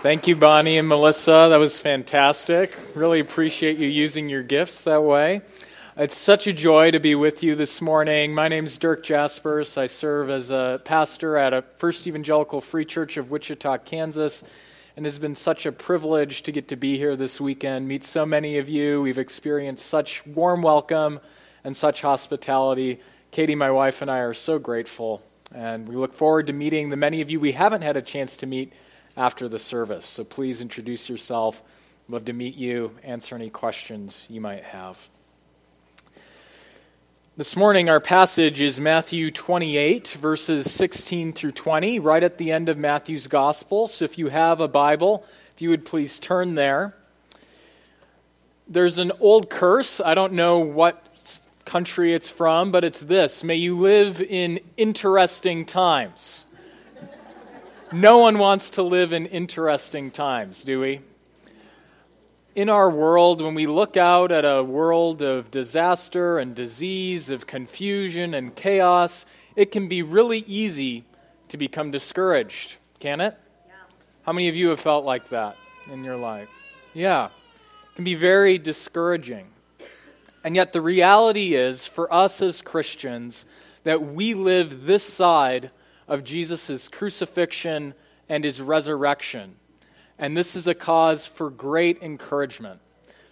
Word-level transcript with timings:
Thank 0.00 0.28
you, 0.28 0.36
Bonnie 0.36 0.78
and 0.78 0.86
Melissa. 0.86 1.48
That 1.50 1.58
was 1.58 1.80
fantastic. 1.80 2.78
Really 2.94 3.18
appreciate 3.18 3.78
you 3.78 3.88
using 3.88 4.28
your 4.28 4.44
gifts 4.44 4.84
that 4.84 5.02
way. 5.02 5.42
It's 5.96 6.16
such 6.16 6.46
a 6.46 6.52
joy 6.52 6.92
to 6.92 7.00
be 7.00 7.16
with 7.16 7.42
you 7.42 7.56
this 7.56 7.80
morning. 7.80 8.32
My 8.32 8.46
name 8.46 8.66
is 8.66 8.78
Dirk 8.78 9.02
Jaspers. 9.02 9.76
I 9.76 9.86
serve 9.86 10.30
as 10.30 10.52
a 10.52 10.80
pastor 10.84 11.36
at 11.36 11.52
a 11.52 11.62
First 11.78 12.06
Evangelical 12.06 12.60
Free 12.60 12.84
Church 12.84 13.16
of 13.16 13.32
Wichita, 13.32 13.78
Kansas, 13.78 14.44
and 14.96 15.04
it 15.04 15.08
has 15.08 15.18
been 15.18 15.34
such 15.34 15.66
a 15.66 15.72
privilege 15.72 16.44
to 16.44 16.52
get 16.52 16.68
to 16.68 16.76
be 16.76 16.96
here 16.96 17.16
this 17.16 17.40
weekend, 17.40 17.88
meet 17.88 18.04
so 18.04 18.24
many 18.24 18.58
of 18.58 18.68
you. 18.68 19.02
We've 19.02 19.18
experienced 19.18 19.84
such 19.84 20.24
warm 20.24 20.62
welcome 20.62 21.18
and 21.64 21.76
such 21.76 22.02
hospitality. 22.02 23.00
Katie, 23.32 23.56
my 23.56 23.72
wife, 23.72 24.00
and 24.00 24.08
I 24.08 24.18
are 24.18 24.32
so 24.32 24.60
grateful, 24.60 25.24
and 25.52 25.88
we 25.88 25.96
look 25.96 26.14
forward 26.14 26.46
to 26.46 26.52
meeting 26.52 26.90
the 26.90 26.96
many 26.96 27.20
of 27.20 27.32
you 27.32 27.40
we 27.40 27.50
haven't 27.50 27.82
had 27.82 27.96
a 27.96 28.02
chance 28.02 28.36
to 28.36 28.46
meet 28.46 28.72
after 29.18 29.48
the 29.48 29.58
service. 29.58 30.06
So 30.06 30.22
please 30.22 30.62
introduce 30.62 31.08
yourself. 31.08 31.62
Love 32.08 32.24
to 32.26 32.32
meet 32.32 32.54
you, 32.54 32.92
answer 33.02 33.34
any 33.34 33.50
questions 33.50 34.24
you 34.30 34.40
might 34.40 34.62
have. 34.62 34.96
This 37.36 37.56
morning, 37.56 37.88
our 37.88 38.00
passage 38.00 38.60
is 38.60 38.80
Matthew 38.80 39.30
28, 39.30 40.16
verses 40.20 40.72
16 40.72 41.32
through 41.32 41.52
20, 41.52 41.98
right 41.98 42.22
at 42.22 42.38
the 42.38 42.52
end 42.52 42.68
of 42.68 42.78
Matthew's 42.78 43.26
Gospel. 43.26 43.88
So 43.88 44.04
if 44.04 44.18
you 44.18 44.28
have 44.28 44.60
a 44.60 44.68
Bible, 44.68 45.24
if 45.54 45.62
you 45.62 45.70
would 45.70 45.84
please 45.84 46.18
turn 46.18 46.54
there. 46.54 46.96
There's 48.68 48.98
an 48.98 49.12
old 49.20 49.50
curse. 49.50 50.00
I 50.00 50.14
don't 50.14 50.34
know 50.34 50.60
what 50.60 51.04
country 51.64 52.14
it's 52.14 52.28
from, 52.28 52.72
but 52.72 52.82
it's 52.82 53.00
this 53.00 53.44
May 53.44 53.56
you 53.56 53.76
live 53.76 54.20
in 54.20 54.60
interesting 54.76 55.64
times. 55.64 56.46
No 57.92 58.18
one 58.18 58.38
wants 58.38 58.70
to 58.70 58.82
live 58.82 59.14
in 59.14 59.24
interesting 59.24 60.10
times, 60.10 60.62
do 60.62 60.78
we? 60.78 61.00
In 62.54 62.68
our 62.68 62.90
world, 62.90 63.40
when 63.40 63.54
we 63.54 63.66
look 63.66 63.96
out 63.96 64.30
at 64.30 64.44
a 64.44 64.62
world 64.62 65.22
of 65.22 65.50
disaster 65.50 66.38
and 66.38 66.54
disease, 66.54 67.30
of 67.30 67.46
confusion 67.46 68.34
and 68.34 68.54
chaos, 68.54 69.24
it 69.56 69.72
can 69.72 69.88
be 69.88 70.02
really 70.02 70.40
easy 70.40 71.04
to 71.48 71.56
become 71.56 71.90
discouraged, 71.90 72.76
can 73.00 73.22
it? 73.22 73.38
Yeah. 73.66 73.74
How 74.22 74.32
many 74.34 74.48
of 74.48 74.56
you 74.56 74.68
have 74.68 74.80
felt 74.80 75.06
like 75.06 75.30
that 75.30 75.56
in 75.90 76.04
your 76.04 76.16
life? 76.16 76.50
Yeah. 76.92 77.26
It 77.26 77.94
can 77.94 78.04
be 78.04 78.16
very 78.16 78.58
discouraging. 78.58 79.46
And 80.44 80.54
yet, 80.54 80.74
the 80.74 80.82
reality 80.82 81.54
is, 81.54 81.86
for 81.86 82.12
us 82.12 82.42
as 82.42 82.60
Christians, 82.60 83.46
that 83.84 84.02
we 84.02 84.34
live 84.34 84.84
this 84.84 85.04
side 85.04 85.70
of 86.08 86.24
Jesus' 86.24 86.88
crucifixion 86.88 87.94
and 88.28 88.42
his 88.42 88.60
resurrection. 88.60 89.56
And 90.18 90.36
this 90.36 90.56
is 90.56 90.66
a 90.66 90.74
cause 90.74 91.26
for 91.26 91.50
great 91.50 92.02
encouragement. 92.02 92.80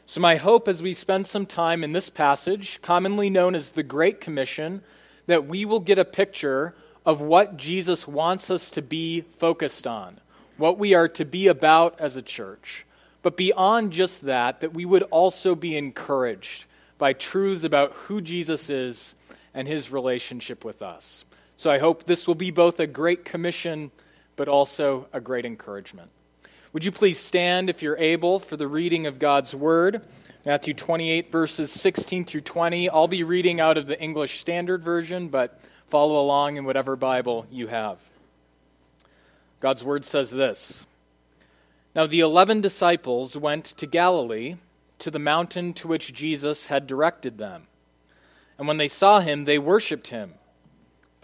So, 0.05 0.21
my 0.21 0.37
hope 0.37 0.69
as 0.69 0.83
we 0.83 0.93
spend 0.93 1.27
some 1.27 1.47
time 1.47 1.83
in 1.83 1.91
this 1.91 2.11
passage, 2.11 2.81
commonly 2.81 3.29
known 3.29 3.57
as 3.57 3.71
the 3.71 3.83
Great 3.83 4.21
Commission, 4.21 4.83
that 5.27 5.49
we 5.49 5.65
will 5.65 5.81
get 5.81 5.99
a 5.99 6.05
picture 6.05 6.77
of 7.05 7.21
what 7.21 7.57
Jesus 7.57 8.07
wants 8.07 8.49
us 8.51 8.71
to 8.73 8.83
be 8.83 9.23
focused 9.23 9.85
on, 9.85 10.21
what 10.59 10.79
we 10.79 10.95
are 10.95 11.09
to 11.09 11.25
be 11.25 11.49
about 11.49 11.99
as 12.01 12.17
a 12.17 12.23
church. 12.23 12.87
But 13.23 13.37
beyond 13.37 13.93
just 13.93 14.23
that, 14.23 14.61
that 14.61 14.75
we 14.75 14.85
would 14.85 15.03
also 15.05 15.57
be 15.57 15.77
encouraged 15.77 16.67
by 16.99 17.13
truths 17.13 17.65
about 17.65 17.93
who 17.93 18.21
Jesus 18.21 18.71
is 18.71 19.17
and 19.53 19.67
his 19.67 19.91
relationship 19.91 20.65
with 20.65 20.83
us. 20.83 21.25
So 21.59 21.71
I 21.71 21.79
hope 21.79 22.05
this 22.05 22.27
will 22.27 22.35
be 22.35 22.51
both 22.51 22.79
a 22.81 22.87
great 22.87 23.25
commission, 23.25 23.91
but 24.37 24.47
also 24.47 25.09
a 25.11 25.21
great 25.21 25.47
encouragement. 25.47 26.11
Would 26.75 26.85
you 26.85 26.93
please 26.93 27.19
stand, 27.19 27.71
if 27.71 27.81
you're 27.81 27.97
able, 27.97 28.39
for 28.39 28.59
the 28.59 28.69
reading 28.69 29.07
of 29.07 29.19
God's 29.19 29.55
Word? 29.55 30.03
Matthew 30.45 30.75
28, 30.75 31.33
verses 31.33 31.73
16 31.73 32.27
through 32.27 32.43
20. 32.43 32.91
I'll 32.91 33.09
be 33.09 33.23
reading 33.23 33.59
out 33.59 33.79
of 33.79 33.87
the 33.87 33.99
English 33.99 34.39
Standard 34.39 34.85
Version, 34.85 35.29
but 35.29 35.59
follow 35.89 36.21
along 36.21 36.59
in 36.59 36.67
whatever 36.67 36.95
Bible 36.95 37.47
you 37.51 37.69
have. 37.69 37.97
God's 39.61 39.83
Word 39.83 40.05
says 40.05 40.31
this 40.31 40.85
Now 41.95 42.07
the 42.07 42.21
eleven 42.21 42.61
disciples 42.61 43.35
went 43.35 43.65
to 43.65 43.87
Galilee, 43.87 44.57
to 44.99 45.11
the 45.11 45.19
mountain 45.19 45.73
to 45.73 45.89
which 45.89 46.13
Jesus 46.13 46.67
had 46.67 46.87
directed 46.87 47.39
them. 47.39 47.67
And 48.59 48.69
when 48.69 48.77
they 48.77 48.89
saw 48.89 49.21
him, 49.21 49.47
they 49.47 49.59
worshipped 49.59 50.09
him 50.09 50.35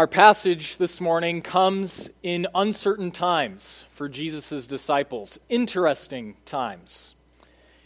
Our 0.00 0.06
passage 0.06 0.78
this 0.78 0.98
morning 0.98 1.42
comes 1.42 2.08
in 2.22 2.46
uncertain 2.54 3.10
times 3.10 3.84
for 3.92 4.08
Jesus' 4.08 4.66
disciples, 4.66 5.38
interesting 5.50 6.36
times. 6.46 7.14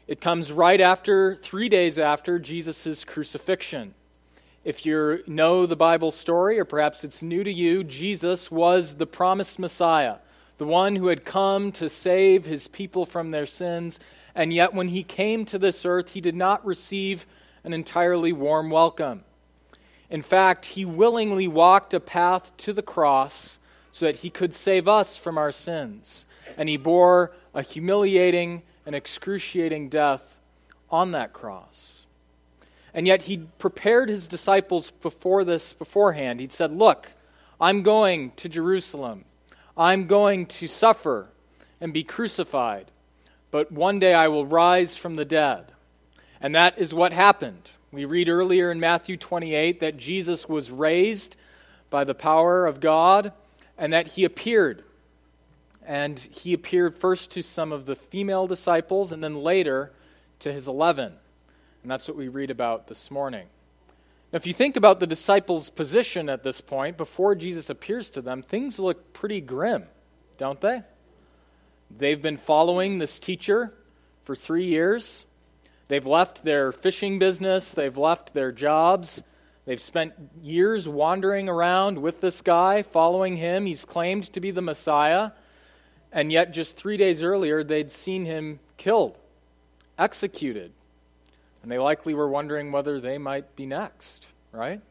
It 0.06 0.20
comes 0.20 0.52
right 0.52 0.80
after, 0.80 1.34
three 1.34 1.69
days 1.69 1.98
after 1.98 2.38
Jesus' 2.38 3.04
crucifixion. 3.04 3.94
If 4.62 4.86
you 4.86 5.25
know 5.26 5.66
the 5.66 5.75
Bible 5.75 6.12
story, 6.12 6.60
or 6.60 6.64
perhaps 6.64 7.02
it's 7.02 7.20
new 7.20 7.42
to 7.42 7.52
you, 7.52 7.82
Jesus 7.82 8.48
was 8.48 8.94
the 8.94 9.08
promised 9.08 9.58
Messiah, 9.58 10.19
the 10.58 10.66
one 10.66 10.94
who 10.94 11.08
had 11.08 11.25
come 11.25 11.72
to 11.72 11.88
save 11.88 12.46
his 12.46 12.69
people 12.69 13.04
from 13.04 13.32
their 13.32 13.44
sins. 13.44 13.98
And 14.36 14.52
yet, 14.52 14.72
when 14.72 14.86
he 14.86 15.02
came 15.02 15.44
to 15.46 15.58
this 15.58 15.84
earth, 15.84 16.12
he 16.12 16.20
did 16.20 16.36
not 16.36 16.64
receive 16.64 17.26
an 17.64 17.72
entirely 17.72 18.32
warm 18.32 18.70
welcome. 18.70 19.25
In 20.14 20.22
fact, 20.22 20.66
he 20.66 20.84
willingly 20.84 21.48
walked 21.48 21.92
a 21.92 21.98
path 21.98 22.56
to 22.58 22.72
the 22.72 22.82
cross 22.82 23.58
so 23.91 24.06
that 24.06 24.19
he 24.19 24.30
could 24.30 24.54
save 24.54 24.86
us 24.86 25.16
from 25.16 25.36
our 25.36 25.50
sins. 25.50 26.25
And 26.56 26.69
he 26.69 26.76
bore 26.76 27.32
a 27.52 27.62
humiliating 27.62 28.62
and 28.86 28.94
excruciating 28.94 29.88
death 29.88 30.38
on 30.88 31.10
that 31.10 31.32
cross. 31.32 32.06
And 32.94 33.08
yet 33.08 33.22
he 33.22 33.38
prepared 33.58 34.08
his 34.08 34.28
disciples 34.28 34.92
before 34.92 35.42
this 35.42 35.72
beforehand. 35.72 36.38
He'd 36.38 36.52
said, 36.52 36.70
Look, 36.70 37.10
I'm 37.60 37.82
going 37.82 38.31
to 38.36 38.48
Jerusalem. 38.48 39.25
I'm 39.76 40.06
going 40.06 40.46
to 40.46 40.69
suffer 40.69 41.26
and 41.81 41.92
be 41.92 42.04
crucified, 42.04 42.92
but 43.50 43.72
one 43.72 43.98
day 43.98 44.14
I 44.14 44.28
will 44.28 44.46
rise 44.46 44.96
from 44.96 45.16
the 45.16 45.25
dead. 45.25 45.72
And 46.41 46.54
that 46.54 46.78
is 46.78 46.94
what 46.94 47.12
happened. 47.12 47.69
We 47.94 48.06
read 48.06 48.28
earlier 48.28 48.72
in 48.72 48.81
Matthew 48.81 49.16
28 49.16 49.78
that 49.78 49.97
Jesus 49.97 50.49
was 50.49 50.72
raised 50.72 51.37
by 51.91 52.03
the 52.03 52.15
power 52.15 52.66
of 52.66 52.81
God 52.81 53.32
and 53.78 53.93
that 53.93 54.09
he 54.09 54.25
appeared. 54.25 54.82
And 55.87 56.19
he 56.19 56.55
appeared 56.55 56.97
first 56.97 57.31
to 57.32 57.43
some 57.43 57.71
of 57.71 57.87
the 57.87 57.94
female 57.94 58.49
disciples 58.49 59.12
and 59.12 59.22
then 59.22 59.37
later 59.37 59.93
to 60.41 60.53
his 60.53 60.67
eleven. 60.67 61.12
And 61.82 61.91
that's 61.91 62.08
what 62.08 62.17
we 62.17 62.26
read 62.26 62.50
about 62.50 62.88
this 62.88 63.12
morning. 63.12 63.46
Now, 64.32 64.38
if 64.38 64.47
you 64.49 64.55
think 64.55 64.75
about 64.75 64.99
the 64.99 65.06
disciples' 65.06 65.70
position 65.70 66.29
at 66.29 66.43
this 66.43 66.61
point, 66.61 66.97
before 66.97 67.37
Jesus 67.37 67.70
appears 67.70 68.11
to 68.11 68.20
them, 68.20 68.43
things 68.43 68.81
look 68.81 69.12
pretty 69.12 69.40
grim, 69.40 69.85
don't 70.37 70.61
they? 70.61 70.82
They've 71.97 72.20
been 72.20 72.38
following 72.38 72.99
this 72.99 73.20
teacher 73.20 73.73
for 74.25 74.35
three 74.35 74.67
years. 74.67 75.26
They've 75.88 76.06
left 76.06 76.44
their 76.44 76.72
fishing 76.72 77.19
business, 77.19 77.72
they've 77.72 77.96
left 77.96 78.34
their 78.34 78.52
jobs. 78.52 79.22
They've 79.66 79.81
spent 79.81 80.12
years 80.42 80.86
wandering 80.86 81.48
around 81.48 81.98
with 81.98 82.20
this 82.20 82.42
guy, 82.42 82.82
following 82.82 83.36
him. 83.36 83.64
He's 83.64 83.84
claimed 83.84 84.25
to 84.34 84.40
be 84.40 84.50
the 84.50 84.60
Messiah. 84.60 85.31
And 86.12 86.31
yet, 86.31 86.52
just 86.52 86.76
three 86.76 86.96
days 86.96 87.22
earlier, 87.22 87.64
they'd 87.64 87.90
seen 87.90 88.26
him 88.26 88.60
killed, 88.76 89.16
executed. 89.98 90.72
And 91.62 91.72
they 91.72 91.78
likely 91.78 92.12
were 92.12 92.28
wondering 92.28 92.72
whether 92.72 93.00
they 93.00 93.16
might 93.16 93.56
be 93.56 93.64
next, 93.64 94.26
right? 94.52 94.82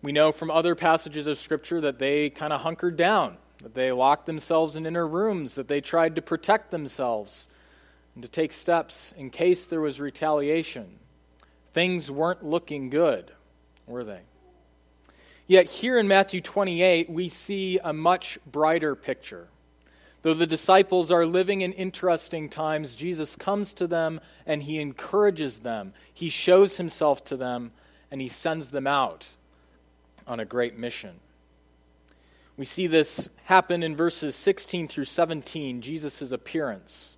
We 0.00 0.12
know 0.12 0.32
from 0.32 0.50
other 0.50 0.74
passages 0.74 1.26
of 1.26 1.36
Scripture 1.36 1.82
that 1.82 1.98
they 1.98 2.30
kind 2.30 2.54
of 2.54 2.62
hunkered 2.62 2.96
down, 2.96 3.36
that 3.62 3.74
they 3.74 3.92
locked 3.92 4.24
themselves 4.24 4.76
in 4.76 4.86
inner 4.86 5.06
rooms, 5.06 5.56
that 5.56 5.68
they 5.68 5.82
tried 5.82 6.16
to 6.16 6.22
protect 6.22 6.70
themselves 6.70 7.48
and 8.14 8.22
to 8.22 8.28
take 8.28 8.52
steps 8.52 9.12
in 9.16 9.30
case 9.30 9.66
there 9.66 9.80
was 9.80 10.00
retaliation. 10.00 10.98
Things 11.72 12.10
weren't 12.10 12.44
looking 12.44 12.90
good, 12.90 13.32
were 13.86 14.04
they? 14.04 14.20
Yet 15.46 15.68
here 15.68 15.98
in 15.98 16.08
Matthew 16.08 16.40
28, 16.40 17.10
we 17.10 17.28
see 17.28 17.78
a 17.82 17.92
much 17.92 18.38
brighter 18.46 18.94
picture. 18.94 19.48
Though 20.22 20.32
the 20.32 20.46
disciples 20.46 21.10
are 21.10 21.26
living 21.26 21.60
in 21.60 21.72
interesting 21.74 22.48
times, 22.48 22.96
Jesus 22.96 23.36
comes 23.36 23.74
to 23.74 23.86
them 23.86 24.20
and 24.46 24.62
he 24.62 24.80
encourages 24.80 25.58
them. 25.58 25.92
He 26.14 26.30
shows 26.30 26.78
himself 26.78 27.24
to 27.24 27.36
them 27.36 27.72
and 28.10 28.22
he 28.22 28.28
sends 28.28 28.70
them 28.70 28.86
out 28.86 29.34
on 30.26 30.40
a 30.40 30.46
great 30.46 30.78
mission. 30.78 31.20
We 32.56 32.64
see 32.64 32.86
this 32.86 33.28
happen 33.44 33.82
in 33.82 33.96
verses 33.96 34.34
16 34.34 34.88
through 34.88 35.04
17, 35.04 35.82
Jesus' 35.82 36.32
appearance. 36.32 37.13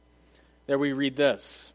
There 0.67 0.79
we 0.79 0.93
read 0.93 1.17
this 1.17 1.73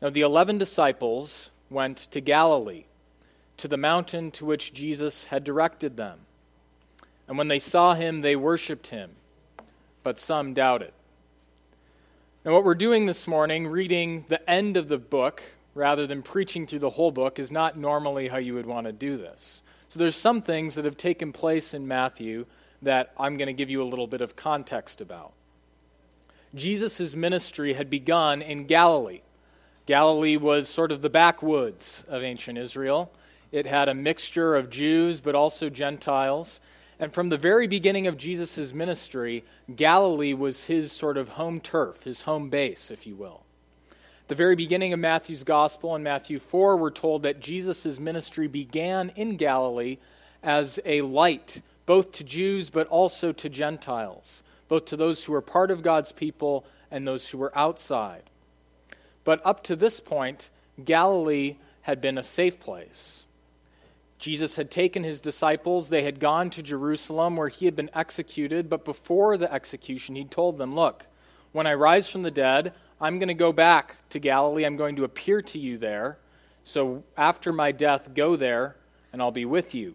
Now 0.00 0.10
the 0.10 0.22
eleven 0.22 0.58
disciples 0.58 1.50
went 1.70 1.98
to 1.98 2.20
Galilee, 2.20 2.84
to 3.56 3.68
the 3.68 3.76
mountain 3.76 4.30
to 4.32 4.44
which 4.44 4.72
Jesus 4.72 5.24
had 5.24 5.44
directed 5.44 5.96
them. 5.96 6.20
And 7.26 7.38
when 7.38 7.48
they 7.48 7.58
saw 7.58 7.94
him, 7.94 8.20
they 8.20 8.36
worshiped 8.36 8.88
him 8.88 9.10
but 10.04 10.18
some 10.20 10.54
doubt 10.54 10.82
it. 10.82 10.94
Now, 12.44 12.52
what 12.52 12.62
we're 12.62 12.74
doing 12.76 13.06
this 13.06 13.26
morning, 13.26 13.66
reading 13.66 14.26
the 14.28 14.48
end 14.48 14.76
of 14.76 14.86
the 14.86 14.98
book 14.98 15.42
rather 15.74 16.06
than 16.06 16.22
preaching 16.22 16.68
through 16.68 16.80
the 16.80 16.90
whole 16.90 17.10
book, 17.10 17.40
is 17.40 17.50
not 17.50 17.76
normally 17.76 18.28
how 18.28 18.36
you 18.36 18.54
would 18.54 18.66
want 18.66 18.86
to 18.86 18.92
do 18.92 19.16
this. 19.16 19.62
So, 19.88 19.98
there's 19.98 20.14
some 20.14 20.42
things 20.42 20.74
that 20.74 20.84
have 20.84 20.96
taken 20.96 21.32
place 21.32 21.74
in 21.74 21.88
Matthew 21.88 22.44
that 22.82 23.12
I'm 23.18 23.38
going 23.38 23.46
to 23.46 23.54
give 23.54 23.70
you 23.70 23.82
a 23.82 23.88
little 23.88 24.06
bit 24.06 24.20
of 24.20 24.36
context 24.36 25.00
about. 25.00 25.32
Jesus' 26.54 27.16
ministry 27.16 27.74
had 27.74 27.90
begun 27.90 28.40
in 28.42 28.66
Galilee. 28.66 29.22
Galilee 29.86 30.36
was 30.36 30.68
sort 30.68 30.92
of 30.92 31.02
the 31.02 31.10
backwoods 31.10 32.04
of 32.08 32.22
ancient 32.22 32.58
Israel. 32.58 33.12
It 33.52 33.66
had 33.66 33.88
a 33.88 33.94
mixture 33.94 34.56
of 34.56 34.70
Jews 34.70 35.20
but 35.20 35.34
also 35.34 35.68
Gentiles. 35.68 36.60
And 36.98 37.12
from 37.12 37.28
the 37.28 37.36
very 37.36 37.66
beginning 37.66 38.06
of 38.06 38.16
Jesus' 38.16 38.72
ministry, 38.72 39.44
Galilee 39.74 40.32
was 40.32 40.66
his 40.66 40.92
sort 40.92 41.16
of 41.16 41.30
home 41.30 41.60
turf, 41.60 42.04
his 42.04 42.22
home 42.22 42.50
base, 42.50 42.90
if 42.90 43.06
you 43.06 43.16
will. 43.16 43.42
The 44.28 44.34
very 44.34 44.56
beginning 44.56 44.92
of 44.94 45.00
Matthew's 45.00 45.44
gospel 45.44 45.94
in 45.94 46.02
Matthew 46.02 46.38
4, 46.38 46.76
we're 46.78 46.90
told 46.90 47.24
that 47.24 47.40
Jesus' 47.40 47.98
ministry 47.98 48.46
began 48.48 49.12
in 49.16 49.36
Galilee 49.36 49.98
as 50.42 50.80
a 50.86 51.02
light, 51.02 51.60
both 51.84 52.12
to 52.12 52.24
Jews 52.24 52.70
but 52.70 52.86
also 52.86 53.32
to 53.32 53.48
Gentiles, 53.50 54.42
both 54.68 54.86
to 54.86 54.96
those 54.96 55.24
who 55.24 55.32
were 55.32 55.40
part 55.40 55.70
of 55.70 55.82
God's 55.82 56.12
people 56.12 56.64
and 56.90 57.06
those 57.06 57.28
who 57.28 57.38
were 57.38 57.56
outside. 57.56 58.22
But 59.24 59.40
up 59.44 59.62
to 59.64 59.76
this 59.76 60.00
point, 60.00 60.50
Galilee 60.82 61.56
had 61.82 62.00
been 62.00 62.18
a 62.18 62.22
safe 62.22 62.60
place. 62.60 63.24
Jesus 64.18 64.56
had 64.56 64.70
taken 64.70 65.04
his 65.04 65.20
disciples. 65.20 65.88
They 65.88 66.02
had 66.02 66.20
gone 66.20 66.50
to 66.50 66.62
Jerusalem 66.62 67.36
where 67.36 67.48
he 67.48 67.66
had 67.66 67.76
been 67.76 67.90
executed. 67.94 68.70
But 68.70 68.84
before 68.84 69.36
the 69.36 69.52
execution, 69.52 70.14
he 70.14 70.24
told 70.24 70.56
them, 70.56 70.74
Look, 70.74 71.06
when 71.52 71.66
I 71.66 71.74
rise 71.74 72.08
from 72.08 72.22
the 72.22 72.30
dead, 72.30 72.72
I'm 73.00 73.18
going 73.18 73.28
to 73.28 73.34
go 73.34 73.52
back 73.52 73.96
to 74.10 74.18
Galilee. 74.18 74.64
I'm 74.64 74.76
going 74.76 74.96
to 74.96 75.04
appear 75.04 75.42
to 75.42 75.58
you 75.58 75.76
there. 75.76 76.18
So 76.64 77.04
after 77.16 77.52
my 77.52 77.72
death, 77.72 78.14
go 78.14 78.36
there, 78.36 78.76
and 79.12 79.20
I'll 79.20 79.30
be 79.30 79.44
with 79.44 79.74
you. 79.74 79.94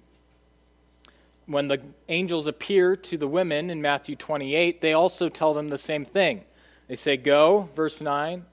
When 1.50 1.68
the 1.68 1.82
angels 2.08 2.48
appear 2.48 2.96
to 2.96 3.18
the 3.18 3.28
women 3.28 3.70
in 3.70 3.82
Matthew 3.82 4.16
28, 4.16 4.80
they 4.80 4.94
also 4.94 5.28
tell 5.28 5.54
them 5.54 5.68
the 5.68 5.78
same 5.78 6.06
thing. 6.06 6.46
They 6.88 6.96
say, 6.96 7.18
Go, 7.18 7.70
verse 7.76 8.02
9, 8.02 8.46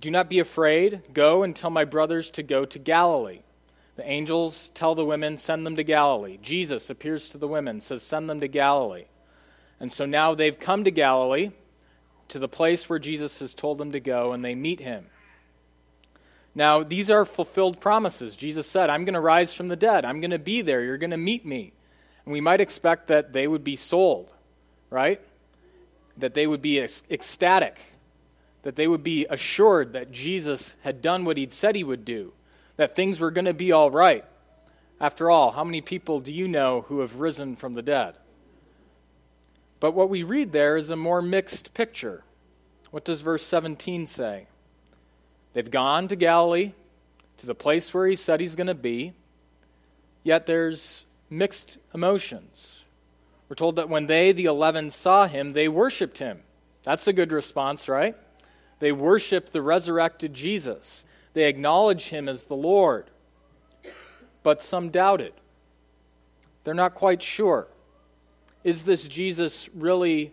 do 0.00 0.10
not 0.10 0.28
be 0.28 0.40
afraid. 0.40 1.02
Go 1.14 1.42
and 1.42 1.56
tell 1.56 1.70
my 1.70 1.84
brothers 1.84 2.30
to 2.32 2.42
go 2.42 2.64
to 2.64 2.78
Galilee 2.78 3.40
the 4.00 4.10
angels 4.10 4.70
tell 4.72 4.94
the 4.94 5.04
women, 5.04 5.36
send 5.36 5.66
them 5.66 5.76
to 5.76 5.84
Galilee. 5.84 6.38
Jesus 6.40 6.88
appears 6.88 7.28
to 7.28 7.38
the 7.38 7.46
women, 7.46 7.82
says, 7.82 8.02
send 8.02 8.30
them 8.30 8.40
to 8.40 8.48
Galilee. 8.48 9.04
And 9.78 9.92
so 9.92 10.06
now 10.06 10.34
they've 10.34 10.58
come 10.58 10.84
to 10.84 10.90
Galilee, 10.90 11.50
to 12.28 12.38
the 12.38 12.48
place 12.48 12.88
where 12.88 12.98
Jesus 12.98 13.40
has 13.40 13.52
told 13.52 13.76
them 13.76 13.92
to 13.92 14.00
go, 14.00 14.32
and 14.32 14.42
they 14.42 14.54
meet 14.54 14.80
him. 14.80 15.04
Now, 16.54 16.82
these 16.82 17.10
are 17.10 17.26
fulfilled 17.26 17.78
promises. 17.78 18.36
Jesus 18.36 18.66
said, 18.66 18.88
I'm 18.88 19.04
going 19.04 19.12
to 19.12 19.20
rise 19.20 19.52
from 19.52 19.68
the 19.68 19.76
dead. 19.76 20.06
I'm 20.06 20.20
going 20.20 20.30
to 20.30 20.38
be 20.38 20.62
there. 20.62 20.82
You're 20.82 20.96
going 20.96 21.10
to 21.10 21.18
meet 21.18 21.44
me. 21.44 21.74
And 22.24 22.32
we 22.32 22.40
might 22.40 22.60
expect 22.60 23.08
that 23.08 23.32
they 23.32 23.46
would 23.46 23.64
be 23.64 23.76
sold, 23.76 24.32
right? 24.90 25.20
That 26.18 26.34
they 26.34 26.46
would 26.46 26.62
be 26.62 26.78
ecstatic, 26.78 27.80
that 28.62 28.76
they 28.76 28.86
would 28.86 29.02
be 29.02 29.26
assured 29.28 29.92
that 29.94 30.12
Jesus 30.12 30.74
had 30.82 31.02
done 31.02 31.24
what 31.24 31.36
he'd 31.36 31.52
said 31.52 31.76
he 31.76 31.84
would 31.84 32.04
do 32.04 32.32
that 32.80 32.96
things 32.96 33.20
were 33.20 33.30
going 33.30 33.44
to 33.44 33.52
be 33.52 33.72
all 33.72 33.90
right. 33.90 34.24
After 34.98 35.30
all, 35.30 35.50
how 35.50 35.64
many 35.64 35.82
people 35.82 36.18
do 36.18 36.32
you 36.32 36.48
know 36.48 36.80
who 36.88 37.00
have 37.00 37.16
risen 37.16 37.54
from 37.54 37.74
the 37.74 37.82
dead? 37.82 38.14
But 39.80 39.92
what 39.92 40.08
we 40.08 40.22
read 40.22 40.52
there 40.52 40.78
is 40.78 40.88
a 40.88 40.96
more 40.96 41.20
mixed 41.20 41.74
picture. 41.74 42.24
What 42.90 43.04
does 43.04 43.20
verse 43.20 43.44
17 43.44 44.06
say? 44.06 44.46
They've 45.52 45.70
gone 45.70 46.08
to 46.08 46.16
Galilee, 46.16 46.72
to 47.36 47.46
the 47.46 47.54
place 47.54 47.92
where 47.92 48.06
he 48.06 48.16
said 48.16 48.40
he's 48.40 48.56
going 48.56 48.66
to 48.66 48.74
be, 48.74 49.12
yet 50.24 50.46
there's 50.46 51.04
mixed 51.30 51.78
emotions. 51.94 52.82
We're 53.48 53.56
told 53.56 53.76
that 53.76 53.88
when 53.88 54.06
they, 54.06 54.32
the 54.32 54.44
eleven, 54.44 54.90
saw 54.90 55.26
him, 55.26 55.52
they 55.52 55.68
worshiped 55.68 56.18
him. 56.18 56.40
That's 56.82 57.06
a 57.06 57.12
good 57.12 57.32
response, 57.32 57.88
right? 57.88 58.16
They 58.80 58.92
worshiped 58.92 59.52
the 59.52 59.62
resurrected 59.62 60.34
Jesus. 60.34 61.04
They 61.32 61.44
acknowledge 61.44 62.08
him 62.08 62.28
as 62.28 62.44
the 62.44 62.56
Lord. 62.56 63.06
But 64.42 64.62
some 64.62 64.90
doubted. 64.90 65.32
They're 66.64 66.74
not 66.74 66.94
quite 66.94 67.22
sure. 67.22 67.68
Is 68.64 68.84
this 68.84 69.06
Jesus 69.06 69.68
really 69.74 70.32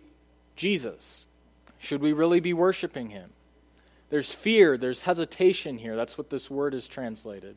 Jesus? 0.56 1.26
Should 1.78 2.00
we 2.00 2.12
really 2.12 2.40
be 2.40 2.52
worshiping 2.52 3.10
him? 3.10 3.30
There's 4.10 4.32
fear, 4.32 4.78
there's 4.78 5.02
hesitation 5.02 5.78
here. 5.78 5.96
That's 5.96 6.16
what 6.16 6.30
this 6.30 6.50
word 6.50 6.74
is 6.74 6.88
translated. 6.88 7.56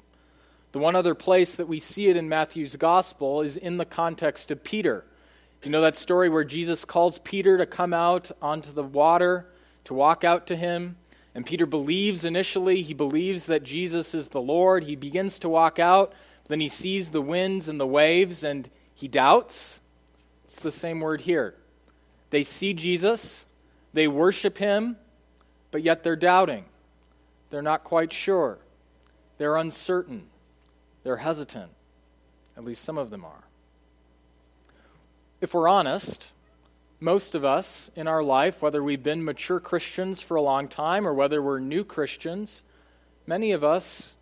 The 0.72 0.80
one 0.80 0.96
other 0.96 1.16
place 1.16 1.56
that 1.56 1.68
we 1.68 1.80
see 1.80 2.08
it 2.08 2.16
in 2.16 2.30
Matthew's 2.30 2.76
gospel 2.76 3.42
is 3.42 3.58
in 3.58 3.78
the 3.78 3.86
context 3.86 4.52
of 4.52 4.64
Peter. 4.64 5.04
You 5.64 5.70
know 5.70 5.82
that 5.82 5.96
story 5.96 6.30
where 6.30 6.44
Jesus 6.44 6.86
calls 6.86 7.20
Peter 7.20 7.58
to 7.58 7.66
come 7.66 7.94
out 7.94 8.32
onto 8.42 8.72
the 8.72 8.84
water, 8.84 9.48
to 9.84 9.94
walk 9.94 10.24
out 10.24 10.48
to 10.48 10.56
him? 10.56 10.96
And 11.36 11.46
Peter 11.46 11.66
believes 11.66 12.26
initially, 12.26 12.82
he 12.82 12.94
believes 12.94 13.46
that 13.46 13.64
Jesus 13.64 14.16
is 14.16 14.30
the 14.30 14.42
Lord. 14.42 14.86
He 14.86 14.96
begins 14.96 15.40
to 15.40 15.50
walk 15.50 15.78
out, 15.78 16.14
then 16.48 16.60
he 16.60 16.68
sees 16.68 17.10
the 17.10 17.22
winds 17.22 17.68
and 17.68 17.80
the 17.80 17.88
waves 17.88 18.44
and 18.44 18.70
he 18.96 19.08
doubts. 19.08 19.82
It's 20.46 20.60
the 20.60 20.72
same 20.72 21.00
word 21.00 21.22
here. 21.22 21.56
They 22.30 22.44
see 22.44 22.74
Jesus, 22.74 23.46
they 23.94 24.08
worship 24.08 24.58
him, 24.58 24.98
but 25.70 25.84
yet 25.84 26.04
they're 26.04 26.16
doubting. 26.16 26.66
They're 27.50 27.62
not 27.62 27.84
quite 27.84 28.12
sure. 28.12 28.58
They're 29.38 29.58
uncertain. 29.58 30.28
They're 31.04 31.18
hesitant. 31.18 31.72
At 32.58 32.64
least 32.64 32.84
some 32.84 32.98
of 32.98 33.10
them 33.10 33.26
are. 33.26 33.44
If 35.40 35.54
we're 35.54 35.68
honest, 35.68 36.32
most 37.00 37.34
of 37.34 37.44
us 37.44 37.90
in 37.96 38.08
our 38.08 38.22
life, 38.22 38.62
whether 38.62 38.84
we've 38.84 39.02
been 39.02 39.24
mature 39.24 39.60
Christians 39.60 40.22
for 40.22 40.36
a 40.36 40.42
long 40.42 40.68
time 40.68 41.08
or 41.08 41.14
whether 41.14 41.42
we're 41.42 41.60
new 41.60 41.84
Christians, 41.84 42.64
many 43.26 43.52
of 43.52 43.64
us 43.64 44.14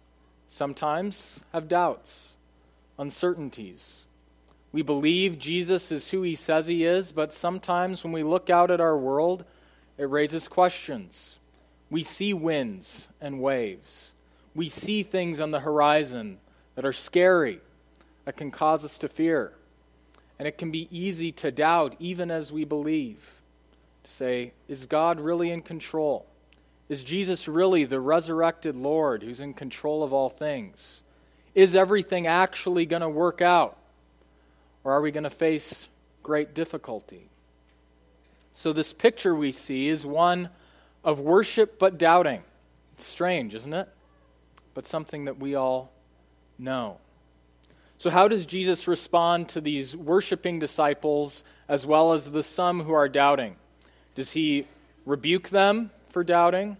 sometimes 0.47 1.43
have 1.51 1.67
doubts, 1.67 2.35
uncertainties. 2.97 4.05
We 4.71 4.81
believe 4.81 5.39
Jesus 5.39 5.91
is 5.91 6.11
who 6.11 6.21
he 6.21 6.35
says 6.35 6.67
he 6.67 6.85
is, 6.85 7.11
but 7.11 7.33
sometimes 7.33 8.03
when 8.03 8.13
we 8.13 8.23
look 8.23 8.49
out 8.49 8.71
at 8.71 8.79
our 8.79 8.97
world, 8.97 9.43
it 9.97 10.09
raises 10.09 10.47
questions. 10.47 11.37
We 11.89 12.03
see 12.03 12.33
winds 12.33 13.09
and 13.19 13.41
waves. 13.41 14.13
We 14.55 14.69
see 14.69 15.03
things 15.03 15.39
on 15.39 15.51
the 15.51 15.59
horizon 15.59 16.37
that 16.79 16.85
are 16.85 16.93
scary, 16.93 17.59
that 18.23 18.37
can 18.37 18.51
cause 18.51 18.85
us 18.85 18.97
to 18.97 19.09
fear. 19.09 19.51
And 20.39 20.47
it 20.47 20.57
can 20.57 20.71
be 20.71 20.87
easy 20.89 21.29
to 21.33 21.51
doubt, 21.51 21.93
even 21.99 22.31
as 22.31 22.53
we 22.53 22.63
believe. 22.63 23.17
To 24.05 24.09
say, 24.09 24.53
is 24.69 24.85
God 24.85 25.19
really 25.19 25.51
in 25.51 25.61
control? 25.61 26.25
Is 26.87 27.03
Jesus 27.03 27.49
really 27.49 27.83
the 27.83 27.99
resurrected 27.99 28.77
Lord 28.77 29.23
who's 29.23 29.41
in 29.41 29.53
control 29.53 30.03
of 30.03 30.13
all 30.13 30.29
things? 30.29 31.01
Is 31.53 31.75
everything 31.75 32.27
actually 32.27 32.85
going 32.85 33.01
to 33.01 33.09
work 33.09 33.41
out? 33.41 33.75
Or 34.85 34.93
are 34.93 35.01
we 35.01 35.11
going 35.11 35.25
to 35.25 35.29
face 35.29 35.89
great 36.23 36.53
difficulty? 36.53 37.27
So, 38.53 38.71
this 38.71 38.93
picture 38.93 39.35
we 39.35 39.51
see 39.51 39.89
is 39.89 40.05
one 40.05 40.47
of 41.03 41.19
worship 41.19 41.77
but 41.77 41.97
doubting. 41.97 42.41
It's 42.93 43.05
strange, 43.05 43.53
isn't 43.53 43.73
it? 43.73 43.89
But 44.73 44.85
something 44.85 45.25
that 45.25 45.39
we 45.39 45.55
all 45.55 45.91
know. 46.59 46.97
So, 47.97 48.09
how 48.09 48.27
does 48.27 48.45
Jesus 48.45 48.87
respond 48.87 49.49
to 49.49 49.61
these 49.61 49.95
worshiping 49.95 50.59
disciples 50.59 51.43
as 51.67 51.85
well 51.85 52.13
as 52.13 52.29
the 52.29 52.43
some 52.43 52.83
who 52.83 52.93
are 52.93 53.09
doubting? 53.09 53.55
Does 54.15 54.31
he 54.31 54.65
rebuke 55.05 55.49
them 55.49 55.91
for 56.09 56.23
doubting? 56.23 56.77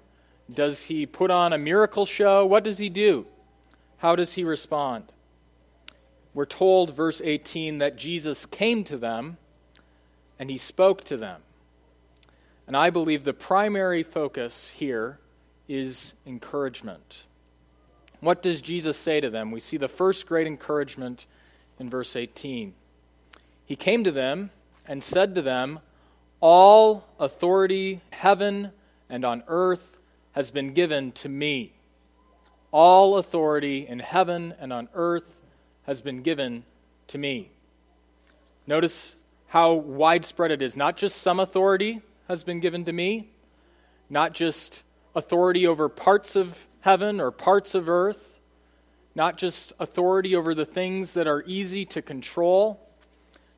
Does 0.54 0.84
he 0.84 1.06
put 1.06 1.32
on 1.32 1.54
a 1.54 1.58
miracle 1.58 2.06
show? 2.06 2.46
What 2.46 2.64
does 2.64 2.78
he 2.78 2.90
do? 2.90 3.26
How 3.98 4.16
does 4.16 4.34
he 4.34 4.44
respond? 4.44 5.12
we're 6.34 6.46
told, 6.46 6.96
verse 6.96 7.22
18, 7.24 7.80
that 7.80 7.98
Jesus 7.98 8.46
came 8.46 8.84
to 8.86 8.98
them 8.98 9.38
and 10.38 10.50
he 10.50 10.58
spoke 10.58 11.04
to 11.06 11.18
them. 11.18 11.42
And 12.68 12.78
I 12.78 12.92
believe 12.92 13.24
the 13.24 13.34
primary 13.34 14.04
focus 14.04 14.72
here 14.76 15.20
is 15.68 16.14
encouragement. 16.26 17.24
What 18.20 18.42
does 18.42 18.62
Jesus 18.62 18.98
say 18.98 19.22
to 19.22 19.30
them? 19.30 19.52
We 19.52 19.60
see 19.60 19.78
the 19.78 19.88
first 19.88 20.26
great 20.26 20.48
encouragement 20.48 21.26
in 21.80 21.90
verse 21.90 22.16
18. 22.16 22.74
He 23.66 23.76
came 23.76 24.04
to 24.04 24.12
them 24.12 24.50
and 24.86 25.02
said 25.02 25.36
to 25.36 25.42
them, 25.42 25.80
All 26.42 27.06
authority, 27.20 28.02
heaven 28.12 28.72
and 29.10 29.24
on 29.24 29.44
earth, 29.48 29.98
has 30.34 30.52
been 30.52 30.74
given 30.74 31.12
to 31.14 31.30
me. 31.30 31.74
All 32.72 33.18
authority 33.18 33.88
in 33.88 34.00
heaven 34.00 34.54
and 34.60 34.74
on 34.74 34.90
earth 34.94 35.36
has 35.84 36.02
been 36.02 36.22
given 36.22 36.66
to 37.08 37.18
me. 37.18 37.50
Notice 38.68 39.16
how 39.48 39.74
widespread 39.74 40.52
it 40.52 40.62
is. 40.62 40.78
Not 40.78 40.96
just 40.96 41.22
some 41.22 41.40
authority 41.40 42.02
has 42.28 42.44
been 42.44 42.60
given 42.60 42.86
to 42.86 42.94
me, 42.94 43.30
not 44.10 44.34
just 44.34 44.84
authority 45.20 45.68
over 45.68 45.88
parts 45.88 46.36
of 46.36 46.66
heaven 46.80 47.20
or 47.20 47.30
parts 47.30 47.76
of 47.76 47.88
earth, 47.88 48.40
not 49.14 49.38
just 49.38 49.74
authority 49.80 50.36
over 50.36 50.56
the 50.56 50.66
things 50.66 51.14
that 51.14 51.28
are 51.28 51.44
easy 51.46 51.86
to 51.86 52.02
control, 52.02 52.80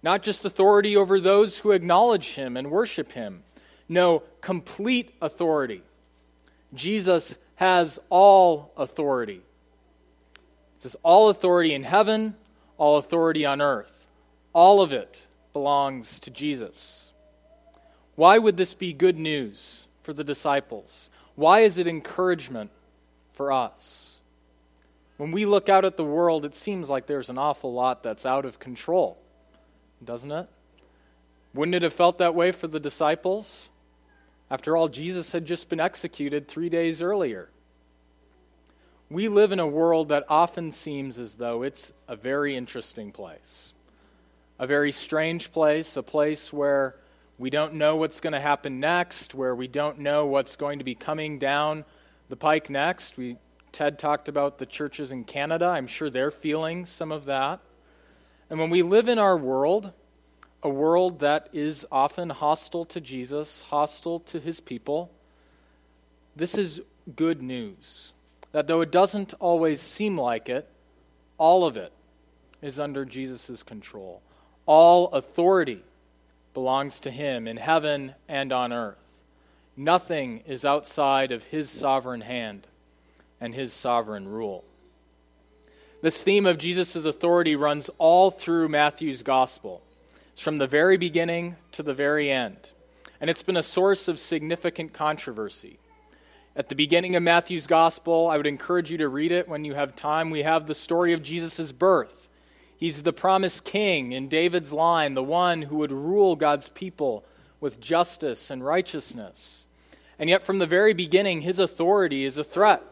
not 0.04 0.24
just 0.24 0.44
authority 0.44 0.98
over 0.98 1.20
those 1.20 1.60
who 1.60 1.72
acknowledge 1.72 2.34
Him 2.34 2.58
and 2.58 2.72
worship 2.72 3.12
Him. 3.12 3.44
No, 3.88 4.24
complete 4.42 5.14
authority. 5.22 5.84
Jesus 6.74 7.36
has 7.56 8.00
all 8.10 8.74
authority. 8.76 9.42
This 10.82 10.94
is 10.94 10.98
all 11.04 11.30
authority 11.30 11.76
in 11.76 11.84
heaven, 11.84 12.36
all 12.78 12.98
authority 12.98 13.46
on 13.46 13.62
earth. 13.62 14.12
All 14.54 14.82
of 14.82 14.92
it 14.92 15.28
belongs 15.54 16.18
to 16.20 16.32
Jesus. 16.32 17.12
Why 18.16 18.40
would 18.40 18.58
this 18.58 18.74
be 18.74 18.94
good 18.94 19.18
news 19.18 19.88
for 20.02 20.14
the 20.14 20.24
disciples? 20.24 21.10
Why 21.42 21.62
is 21.62 21.80
it 21.80 21.88
encouragement 21.88 22.70
for 23.34 23.52
us? 23.52 24.14
When 25.18 25.32
we 25.32 25.48
look 25.48 25.70
out 25.70 25.86
at 25.86 25.98
the 25.98 26.04
world, 26.04 26.46
it 26.46 26.54
seems 26.54 26.88
like 26.88 27.08
there's 27.08 27.32
an 27.32 27.40
awful 27.40 27.74
lot 27.74 28.04
that's 28.04 28.28
out 28.28 28.46
of 28.46 28.60
control, 28.60 29.18
doesn't 30.06 30.32
it? 30.32 30.48
Wouldn't 31.56 31.74
it 31.74 31.82
have 31.82 31.96
felt 31.96 32.20
that 32.20 32.36
way 32.36 32.52
for 32.52 32.68
the 32.68 32.80
disciples? 32.80 33.70
After 34.52 34.78
all, 34.78 34.88
Jesus 34.88 35.32
had 35.32 35.48
just 35.48 35.68
been 35.68 35.80
executed 35.80 36.48
three 36.48 36.70
days 36.70 37.02
earlier. 37.02 37.50
We 39.10 39.28
live 39.28 39.52
in 39.52 39.60
a 39.60 39.66
world 39.66 40.10
that 40.10 40.26
often 40.30 40.70
seems 40.70 41.18
as 41.18 41.34
though 41.34 41.64
it's 41.64 41.92
a 42.08 42.16
very 42.16 42.56
interesting 42.56 43.12
place, 43.12 43.74
a 44.60 44.68
very 44.68 44.92
strange 44.92 45.52
place, 45.52 45.98
a 45.98 46.04
place 46.04 46.54
where 46.54 46.98
we 47.42 47.50
don't 47.50 47.74
know 47.74 47.96
what's 47.96 48.20
going 48.20 48.34
to 48.34 48.40
happen 48.40 48.80
next, 48.80 49.34
where 49.34 49.56
we 49.56 49.68
don't 49.68 49.98
know 49.98 50.28
what's 50.28 50.56
going 50.56 50.78
to 50.78 50.86
be 50.86 50.94
coming 50.94 51.40
down 51.40 51.86
the 52.30 52.36
pike 52.36 52.70
next. 52.70 53.18
We, 53.18 53.36
Ted 53.72 53.98
talked 53.98 54.30
about 54.30 54.60
the 54.60 54.68
churches 54.68 55.12
in 55.12 55.24
Canada. 55.24 55.66
I'm 55.66 55.88
sure 55.88 56.12
they're 56.12 56.30
feeling 56.30 56.86
some 56.86 57.12
of 57.12 57.26
that. 57.26 57.60
And 58.52 58.60
when 58.60 58.70
we 58.70 58.84
live 58.84 59.08
in 59.08 59.18
our 59.18 59.36
world, 59.36 59.92
a 60.62 60.70
world 60.70 61.22
that 61.22 61.50
is 61.52 61.84
often 61.92 62.30
hostile 62.30 62.86
to 62.86 63.02
Jesus, 63.02 63.62
hostile 63.62 64.20
to 64.20 64.40
his 64.40 64.60
people, 64.60 65.10
this 66.36 66.56
is 66.56 66.80
good 67.16 67.42
news. 67.42 68.14
That 68.52 68.68
though 68.68 68.82
it 68.82 68.92
doesn't 68.92 69.34
always 69.40 69.82
seem 69.82 70.16
like 70.16 70.48
it, 70.48 70.70
all 71.40 71.66
of 71.66 71.76
it 71.76 71.92
is 72.62 72.80
under 72.80 73.04
Jesus' 73.04 73.64
control. 73.64 74.22
All 74.68 75.08
authority 75.08 75.82
belongs 76.54 77.00
to 77.02 77.12
him 77.12 77.48
in 77.48 77.58
heaven 77.58 78.16
and 78.28 78.52
on 78.52 78.74
earth. 78.74 78.98
Nothing 79.78 80.44
is 80.46 80.66
outside 80.66 81.32
of 81.32 81.44
his 81.46 81.70
sovereign 81.70 82.22
hand 82.22 82.68
and 83.40 83.56
his 83.56 83.74
sovereign 83.74 84.28
rule. 84.28 84.64
This 86.02 86.22
theme 86.22 86.46
of 86.46 86.58
Jesus' 86.58 87.06
authority 87.06 87.56
runs 87.56 87.90
all 87.98 88.32
through 88.32 88.70
Matthew's 88.70 89.24
gospel. 89.24 89.82
It's 90.34 90.42
from 90.42 90.58
the 90.58 90.68
very 90.68 90.98
beginning 90.98 91.56
to 91.74 91.84
the 91.84 91.94
very 91.94 92.32
end. 92.32 92.70
And 93.20 93.30
it's 93.30 93.44
been 93.44 93.58
a 93.58 93.64
source 93.64 94.08
of 94.08 94.18
significant 94.18 94.94
controversy. 94.94 95.78
At 96.56 96.70
the 96.70 96.76
beginning 96.76 97.16
of 97.16 97.24
Matthew's 97.24 97.68
gospel, 97.68 98.28
I 98.28 98.38
would 98.38 98.48
encourage 98.48 98.92
you 98.92 98.98
to 98.98 99.08
read 99.08 99.32
it 99.32 99.48
when 99.48 99.64
you 99.64 99.76
have 99.76 99.96
time. 99.96 100.32
We 100.32 100.44
have 100.44 100.68
the 100.68 100.74
story 100.74 101.14
of 101.14 101.24
Jesus' 101.24 101.72
birth. 101.72 102.28
He's 102.82 103.04
the 103.04 103.14
promised 103.14 103.64
king 103.64 104.12
in 104.12 104.28
David's 104.28 104.74
line, 104.74 105.14
the 105.14 105.24
one 105.24 105.62
who 105.62 105.78
would 105.78 105.94
rule 105.94 106.36
God's 106.36 106.68
people 106.68 107.24
with 107.62 107.80
justice 107.80 108.52
and 108.52 108.66
righteousness. 108.66 109.66
And 110.20 110.30
yet, 110.30 110.44
from 110.44 110.58
the 110.58 110.68
very 110.68 110.94
beginning, 110.94 111.42
his 111.42 111.60
authority 111.60 112.26
is 112.26 112.38
a 112.38 112.44
threat. 112.44 112.84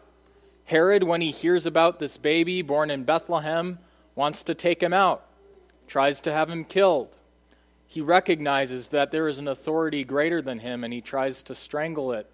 Herod, 0.64 1.04
when 1.04 1.20
he 1.20 1.32
hears 1.32 1.66
about 1.66 2.00
this 2.00 2.18
baby 2.18 2.62
born 2.62 2.90
in 2.90 3.04
Bethlehem, 3.04 3.80
wants 4.16 4.44
to 4.44 4.56
take 4.56 4.82
him 4.82 4.94
out, 4.94 5.26
tries 5.88 6.22
to 6.22 6.32
have 6.32 6.50
him 6.50 6.64
killed 6.64 7.14
he 7.90 8.02
recognizes 8.02 8.90
that 8.90 9.10
there 9.10 9.28
is 9.28 9.40
an 9.40 9.48
authority 9.48 10.04
greater 10.04 10.44
than 10.44 10.60
him 10.60 10.84
and 10.84 10.94
he 10.94 11.02
tries 11.02 11.42
to 11.42 11.56
strangle 11.56 12.14
it 12.14 12.30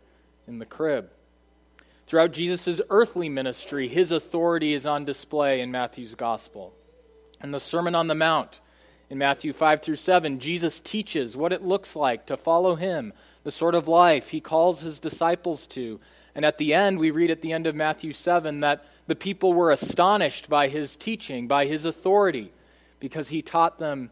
in 0.50 0.59
the 0.59 0.65
crib. 0.65 1.09
Throughout 2.07 2.33
Jesus' 2.33 2.81
earthly 2.89 3.29
ministry, 3.29 3.88
his 3.88 4.12
authority 4.12 4.74
is 4.74 4.85
on 4.85 5.05
display 5.05 5.62
in 5.62 5.71
Matthew's 5.71 6.13
gospel. 6.13 6.74
In 7.44 7.51
the 7.51 7.60
Sermon 7.60 7.96
on 7.96 8.08
the 8.08 8.15
Mount, 8.15 8.60
in 9.10 9.18
Matthew 9.18 9.54
5 9.54 9.82
through 9.82 9.98
7, 9.98 10.39
Jesus 10.39 10.80
teaches 10.80 11.38
what 11.38 11.54
it 11.54 11.62
looks 11.62 11.96
like 11.96 12.25
to 12.25 12.38
follow 12.38 12.75
him, 12.75 13.13
the 13.44 13.51
sort 13.51 13.75
of 13.75 13.88
life 13.88 14.30
he 14.30 14.42
calls 14.42 14.82
his 14.82 15.00
disciples 15.00 15.68
to. 15.68 16.00
And 16.34 16.44
at 16.44 16.58
the 16.58 16.74
end, 16.74 16.98
we 16.98 17.12
read 17.12 17.32
at 17.32 17.42
the 17.42 17.54
end 17.54 17.68
of 17.68 17.75
Matthew 17.75 18.12
7 18.12 18.62
that 18.62 18.84
the 19.08 19.15
people 19.15 19.54
were 19.54 19.72
astonished 19.72 20.50
by 20.50 20.68
his 20.68 20.98
teaching, 20.98 21.48
by 21.48 21.65
his 21.68 21.86
authority, 21.86 22.51
because 23.00 23.30
he 23.30 23.42
taught 23.42 23.77
them 23.77 24.10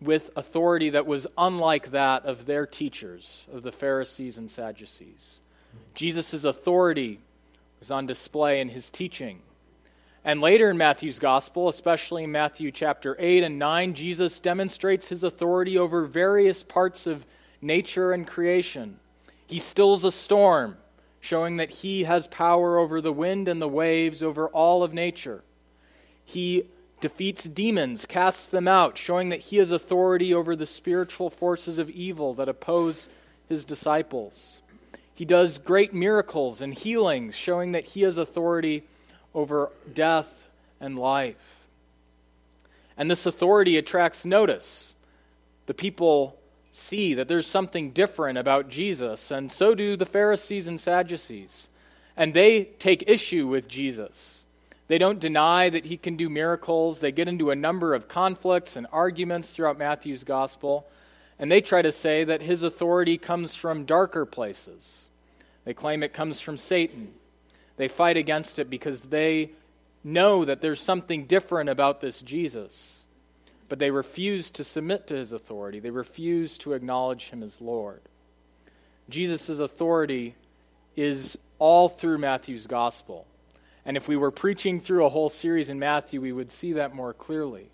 with 0.00 0.30
authority 0.36 0.90
that 0.90 1.06
was 1.06 1.26
unlike 1.38 1.90
that 1.92 2.24
of 2.24 2.46
their 2.46 2.66
teachers, 2.66 3.46
of 3.52 3.62
the 3.62 3.72
Pharisees 3.72 4.36
and 4.36 4.50
Sadducees. 4.50 5.40
Jesus' 5.94 6.44
authority 6.44 7.20
was 7.78 7.90
on 7.90 8.06
display 8.06 8.60
in 8.60 8.68
his 8.68 8.90
teaching. 8.90 9.40
And 10.26 10.40
later 10.40 10.68
in 10.70 10.76
Matthew's 10.76 11.20
gospel, 11.20 11.68
especially 11.68 12.24
in 12.24 12.32
Matthew 12.32 12.72
chapter 12.72 13.14
8 13.16 13.44
and 13.44 13.60
9, 13.60 13.94
Jesus 13.94 14.40
demonstrates 14.40 15.08
his 15.08 15.22
authority 15.22 15.78
over 15.78 16.04
various 16.04 16.64
parts 16.64 17.06
of 17.06 17.24
nature 17.62 18.10
and 18.10 18.26
creation. 18.26 18.98
He 19.46 19.60
stills 19.60 20.04
a 20.04 20.10
storm, 20.10 20.78
showing 21.20 21.58
that 21.58 21.70
he 21.70 22.02
has 22.02 22.26
power 22.26 22.76
over 22.76 23.00
the 23.00 23.12
wind 23.12 23.46
and 23.46 23.62
the 23.62 23.68
waves, 23.68 24.20
over 24.20 24.48
all 24.48 24.82
of 24.82 24.92
nature. 24.92 25.44
He 26.24 26.64
defeats 27.00 27.44
demons, 27.44 28.04
casts 28.04 28.48
them 28.48 28.66
out, 28.66 28.98
showing 28.98 29.28
that 29.28 29.42
he 29.42 29.58
has 29.58 29.70
authority 29.70 30.34
over 30.34 30.56
the 30.56 30.66
spiritual 30.66 31.30
forces 31.30 31.78
of 31.78 31.88
evil 31.88 32.34
that 32.34 32.48
oppose 32.48 33.08
his 33.48 33.64
disciples. 33.64 34.60
He 35.14 35.24
does 35.24 35.58
great 35.58 35.94
miracles 35.94 36.62
and 36.62 36.74
healings, 36.74 37.36
showing 37.36 37.70
that 37.72 37.84
he 37.84 38.02
has 38.02 38.18
authority 38.18 38.82
over 39.36 39.70
death 39.92 40.48
and 40.80 40.98
life. 40.98 41.36
And 42.96 43.10
this 43.10 43.26
authority 43.26 43.76
attracts 43.76 44.24
notice. 44.24 44.94
The 45.66 45.74
people 45.74 46.38
see 46.72 47.14
that 47.14 47.28
there's 47.28 47.46
something 47.46 47.90
different 47.90 48.38
about 48.38 48.68
Jesus, 48.68 49.30
and 49.30 49.52
so 49.52 49.74
do 49.74 49.96
the 49.96 50.06
Pharisees 50.06 50.66
and 50.66 50.80
Sadducees. 50.80 51.68
And 52.16 52.32
they 52.32 52.64
take 52.64 53.04
issue 53.06 53.46
with 53.46 53.68
Jesus. 53.68 54.46
They 54.88 54.98
don't 54.98 55.20
deny 55.20 55.68
that 55.68 55.84
he 55.84 55.98
can 55.98 56.16
do 56.16 56.30
miracles. 56.30 57.00
They 57.00 57.12
get 57.12 57.28
into 57.28 57.50
a 57.50 57.56
number 57.56 57.94
of 57.94 58.08
conflicts 58.08 58.76
and 58.76 58.86
arguments 58.90 59.50
throughout 59.50 59.78
Matthew's 59.78 60.24
gospel. 60.24 60.86
And 61.38 61.52
they 61.52 61.60
try 61.60 61.82
to 61.82 61.92
say 61.92 62.24
that 62.24 62.40
his 62.40 62.62
authority 62.62 63.18
comes 63.18 63.54
from 63.54 63.84
darker 63.84 64.24
places. 64.24 65.08
They 65.64 65.74
claim 65.74 66.02
it 66.02 66.14
comes 66.14 66.40
from 66.40 66.56
Satan. 66.56 67.12
They 67.76 67.88
fight 67.88 68.16
against 68.16 68.58
it 68.58 68.70
because 68.70 69.02
they 69.02 69.50
know 70.02 70.44
that 70.44 70.60
there's 70.60 70.80
something 70.80 71.26
different 71.26 71.68
about 71.68 72.00
this 72.00 72.22
Jesus. 72.22 73.04
But 73.68 73.78
they 73.78 73.90
refuse 73.90 74.50
to 74.52 74.64
submit 74.64 75.08
to 75.08 75.16
his 75.16 75.32
authority, 75.32 75.80
they 75.80 75.90
refuse 75.90 76.56
to 76.58 76.72
acknowledge 76.72 77.30
him 77.30 77.42
as 77.42 77.60
Lord. 77.60 78.00
Jesus' 79.08 79.58
authority 79.58 80.34
is 80.96 81.38
all 81.58 81.88
through 81.88 82.18
Matthew's 82.18 82.66
gospel. 82.66 83.26
And 83.84 83.96
if 83.96 84.08
we 84.08 84.16
were 84.16 84.32
preaching 84.32 84.80
through 84.80 85.04
a 85.04 85.10
whole 85.10 85.28
series 85.28 85.70
in 85.70 85.78
Matthew, 85.78 86.20
we 86.20 86.32
would 86.32 86.50
see 86.50 86.72
that 86.74 86.94
more 86.94 87.12
clearly. 87.12 87.68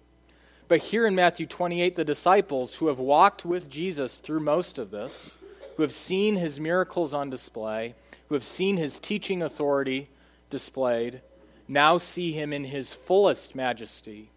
But 0.68 0.80
here 0.80 1.06
in 1.06 1.14
Matthew 1.14 1.46
28, 1.46 1.96
the 1.96 2.04
disciples 2.04 2.74
who 2.74 2.88
have 2.88 2.98
walked 2.98 3.44
with 3.44 3.70
Jesus 3.70 4.18
through 4.18 4.40
most 4.40 4.78
of 4.78 4.90
this, 4.90 5.36
who 5.76 5.82
have 5.82 5.92
seen 5.92 6.36
his 6.36 6.60
miracles 6.60 7.14
on 7.14 7.30
display, 7.30 7.94
who 8.32 8.36
have 8.36 8.44
seen 8.44 8.78
his 8.78 8.98
teaching 8.98 9.42
authority 9.42 10.08
displayed, 10.48 11.20
now 11.68 11.98
see 11.98 12.32
him 12.32 12.50
in 12.50 12.64
his 12.64 12.94
fullest 12.94 13.54
majesty, 13.54 14.30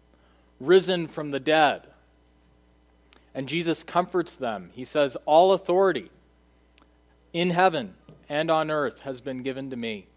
risen 0.60 1.08
from 1.08 1.30
the 1.30 1.40
dead. 1.40 1.80
And 3.34 3.48
Jesus 3.48 3.82
comforts 3.82 4.34
them. 4.34 4.68
He 4.74 4.84
says, 4.84 5.16
All 5.24 5.54
authority 5.54 6.10
in 7.32 7.48
heaven 7.48 7.94
and 8.28 8.50
on 8.50 8.70
earth 8.70 9.00
has 9.00 9.22
been 9.22 9.42
given 9.42 9.70
to 9.70 9.76
me. 9.76 10.08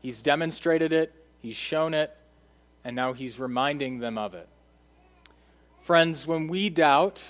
He's 0.00 0.22
demonstrated 0.22 0.94
it, 0.94 1.12
he's 1.42 1.54
shown 1.54 1.92
it, 1.92 2.16
and 2.82 2.96
now 2.96 3.12
he's 3.12 3.38
reminding 3.38 3.98
them 3.98 4.16
of 4.16 4.32
it. 4.32 4.48
Friends, 5.82 6.26
when 6.26 6.48
we 6.48 6.70
doubt, 6.70 7.22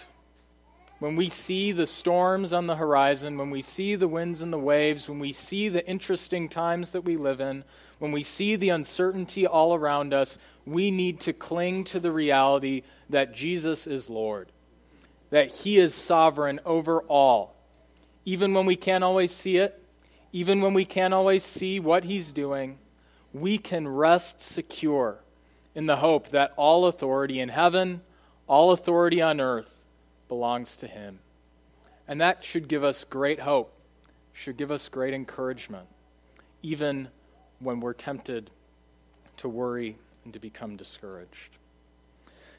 when 0.98 1.14
we 1.14 1.28
see 1.28 1.72
the 1.72 1.86
storms 1.86 2.52
on 2.52 2.66
the 2.66 2.76
horizon, 2.76 3.36
when 3.36 3.50
we 3.50 3.60
see 3.60 3.96
the 3.96 4.08
winds 4.08 4.40
and 4.40 4.52
the 4.52 4.58
waves, 4.58 5.08
when 5.08 5.18
we 5.18 5.30
see 5.30 5.68
the 5.68 5.86
interesting 5.86 6.48
times 6.48 6.92
that 6.92 7.02
we 7.02 7.16
live 7.16 7.40
in, 7.40 7.64
when 7.98 8.12
we 8.12 8.22
see 8.22 8.56
the 8.56 8.70
uncertainty 8.70 9.46
all 9.46 9.74
around 9.74 10.14
us, 10.14 10.38
we 10.64 10.90
need 10.90 11.20
to 11.20 11.32
cling 11.32 11.84
to 11.84 12.00
the 12.00 12.12
reality 12.12 12.82
that 13.10 13.34
Jesus 13.34 13.86
is 13.86 14.08
Lord, 14.08 14.50
that 15.30 15.52
He 15.52 15.78
is 15.78 15.94
sovereign 15.94 16.60
over 16.64 17.00
all. 17.02 17.54
Even 18.24 18.54
when 18.54 18.64
we 18.64 18.76
can't 18.76 19.04
always 19.04 19.32
see 19.32 19.58
it, 19.58 19.82
even 20.32 20.60
when 20.60 20.74
we 20.74 20.84
can't 20.84 21.14
always 21.14 21.44
see 21.44 21.78
what 21.78 22.04
He's 22.04 22.32
doing, 22.32 22.78
we 23.34 23.58
can 23.58 23.86
rest 23.86 24.40
secure 24.40 25.18
in 25.74 25.84
the 25.84 25.96
hope 25.96 26.30
that 26.30 26.54
all 26.56 26.86
authority 26.86 27.38
in 27.38 27.50
heaven, 27.50 28.00
all 28.46 28.72
authority 28.72 29.20
on 29.20 29.40
earth 29.40 29.75
belongs 30.28 30.76
to 30.78 30.86
Him. 30.86 31.18
And 32.08 32.20
that 32.20 32.44
should 32.44 32.68
give 32.68 32.84
us 32.84 33.04
great 33.04 33.40
hope, 33.40 33.72
should 34.32 34.56
give 34.56 34.70
us 34.70 34.88
great 34.88 35.14
encouragement, 35.14 35.86
even 36.62 37.08
when 37.58 37.80
we're 37.80 37.94
tempted 37.94 38.50
to 39.38 39.48
worry 39.48 39.96
and 40.24 40.32
to 40.32 40.38
become 40.38 40.76
discouraged. 40.76 41.56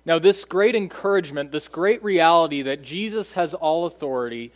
Now, 0.06 0.20
this 0.20 0.46
great 0.46 0.76
encouragement, 0.76 1.52
this 1.52 1.68
great 1.68 2.04
reality 2.04 2.62
that 2.64 2.82
Jesus 2.82 3.34
has 3.34 3.54
all 3.54 3.86
authority, 3.86 4.54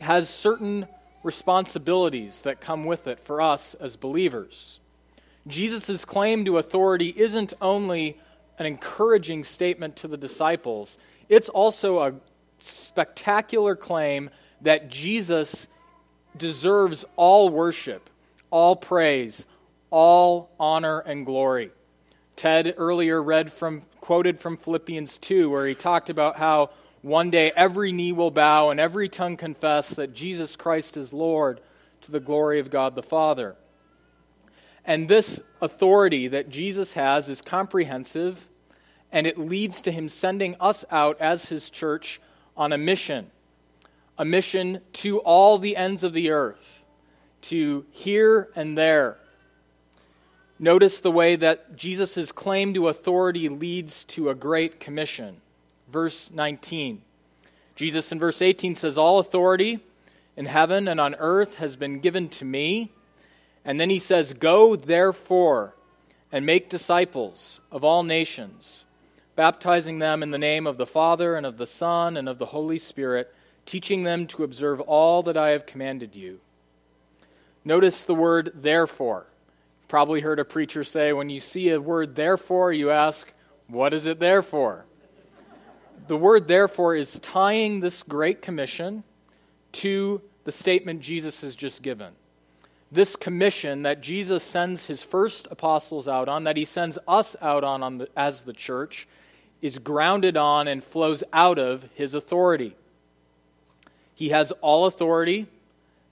has 0.00 0.28
certain 0.28 0.88
responsibilities 1.22 2.42
that 2.42 2.60
come 2.60 2.84
with 2.84 3.06
it 3.06 3.20
for 3.20 3.40
us 3.40 3.74
as 3.74 3.96
believers. 3.96 4.80
Jesus' 5.46 6.04
claim 6.04 6.44
to 6.44 6.58
authority 6.58 7.14
isn't 7.16 7.54
only 7.60 8.18
an 8.58 8.66
encouraging 8.66 9.44
statement 9.44 9.96
to 9.96 10.08
the 10.08 10.16
disciples, 10.16 10.98
it's 11.28 11.48
also 11.48 12.00
a 12.00 12.14
spectacular 12.68 13.76
claim 13.76 14.30
that 14.60 14.88
Jesus 14.88 15.68
deserves 16.36 17.04
all 17.16 17.48
worship, 17.48 18.08
all 18.50 18.76
praise, 18.76 19.46
all 19.90 20.50
honor 20.58 21.00
and 21.00 21.26
glory. 21.26 21.70
Ted 22.36 22.74
earlier 22.76 23.22
read 23.22 23.52
from 23.52 23.82
quoted 24.00 24.40
from 24.40 24.56
Philippians 24.56 25.18
2 25.18 25.48
where 25.50 25.66
he 25.66 25.74
talked 25.74 26.10
about 26.10 26.36
how 26.36 26.70
one 27.02 27.30
day 27.30 27.52
every 27.54 27.92
knee 27.92 28.12
will 28.12 28.30
bow 28.30 28.70
and 28.70 28.80
every 28.80 29.08
tongue 29.08 29.36
confess 29.36 29.90
that 29.90 30.14
Jesus 30.14 30.56
Christ 30.56 30.96
is 30.96 31.12
Lord 31.12 31.60
to 32.02 32.10
the 32.10 32.20
glory 32.20 32.58
of 32.58 32.70
God 32.70 32.94
the 32.94 33.02
Father. 33.02 33.54
And 34.84 35.08
this 35.08 35.40
authority 35.60 36.28
that 36.28 36.48
Jesus 36.48 36.94
has 36.94 37.28
is 37.28 37.42
comprehensive 37.42 38.48
and 39.12 39.26
it 39.26 39.38
leads 39.38 39.80
to 39.82 39.92
him 39.92 40.08
sending 40.08 40.56
us 40.58 40.84
out 40.90 41.20
as 41.20 41.46
his 41.46 41.70
church 41.70 42.20
on 42.56 42.72
a 42.72 42.78
mission, 42.78 43.30
a 44.18 44.24
mission 44.24 44.80
to 44.92 45.18
all 45.20 45.58
the 45.58 45.76
ends 45.76 46.04
of 46.04 46.12
the 46.12 46.30
earth, 46.30 46.84
to 47.42 47.84
here 47.90 48.50
and 48.54 48.76
there, 48.76 49.18
Notice 50.62 51.00
the 51.00 51.10
way 51.10 51.34
that 51.34 51.74
Jesus' 51.74 52.30
claim 52.30 52.72
to 52.74 52.86
authority 52.86 53.48
leads 53.48 54.04
to 54.04 54.30
a 54.30 54.34
great 54.36 54.78
commission. 54.78 55.40
Verse 55.90 56.30
19. 56.30 57.02
Jesus 57.74 58.12
in 58.12 58.20
verse 58.20 58.40
18 58.40 58.76
says, 58.76 58.96
All 58.96 59.18
authority 59.18 59.80
in 60.36 60.46
heaven 60.46 60.86
and 60.86 61.00
on 61.00 61.16
earth 61.16 61.56
has 61.56 61.74
been 61.74 61.98
given 61.98 62.28
to 62.28 62.44
me. 62.44 62.92
And 63.64 63.80
then 63.80 63.90
he 63.90 63.98
says, 63.98 64.34
Go 64.34 64.76
therefore 64.76 65.74
and 66.30 66.46
make 66.46 66.68
disciples 66.68 67.58
of 67.72 67.82
all 67.82 68.04
nations, 68.04 68.84
baptizing 69.42 69.98
them 69.98 70.22
in 70.22 70.30
the 70.30 70.38
name 70.38 70.68
of 70.68 70.76
the 70.76 70.86
Father 70.86 71.34
and 71.34 71.44
of 71.44 71.56
the 71.56 71.66
Son 71.66 72.16
and 72.16 72.28
of 72.28 72.38
the 72.38 72.46
Holy 72.46 72.78
Spirit, 72.78 73.34
teaching 73.66 74.04
them 74.04 74.24
to 74.24 74.44
observe 74.44 74.80
all 74.80 75.24
that 75.24 75.36
I 75.36 75.48
have 75.48 75.66
commanded 75.66 76.14
you. 76.14 76.38
Notice 77.64 78.04
the 78.04 78.14
word 78.14 78.52
therefore 78.54 79.26
probably 79.88 80.20
heard 80.20 80.38
a 80.38 80.44
preacher 80.44 80.84
say 80.84 81.12
when 81.12 81.28
you 81.28 81.40
see 81.40 81.70
a 81.70 81.80
word 81.80 82.14
therefore, 82.14 82.72
you 82.72 82.92
ask, 82.92 83.32
what 83.66 83.92
is 83.92 84.06
it 84.06 84.20
there 84.20 84.44
for? 84.44 84.84
The 86.06 86.16
word 86.16 86.46
therefore 86.46 86.94
is 86.94 87.18
tying 87.18 87.80
this 87.80 88.04
great 88.04 88.42
commission 88.42 89.02
to 89.72 90.22
the 90.44 90.52
statement 90.52 91.00
Jesus 91.00 91.40
has 91.40 91.56
just 91.56 91.82
given. 91.82 92.12
This 92.92 93.16
commission 93.16 93.82
that 93.82 94.02
Jesus 94.02 94.44
sends 94.44 94.86
his 94.86 95.02
first 95.02 95.48
apostles 95.50 96.06
out 96.06 96.28
on, 96.28 96.44
that 96.44 96.56
he 96.56 96.64
sends 96.64 96.96
us 97.08 97.34
out 97.42 97.64
on, 97.64 97.82
on 97.82 97.98
the, 97.98 98.08
as 98.16 98.42
the 98.42 98.52
church, 98.52 99.08
is 99.62 99.78
grounded 99.78 100.36
on 100.36 100.68
and 100.68 100.82
flows 100.82 101.24
out 101.32 101.58
of 101.58 101.88
his 101.94 102.14
authority. 102.14 102.76
He 104.14 104.28
has 104.30 104.50
all 104.60 104.84
authority, 104.84 105.46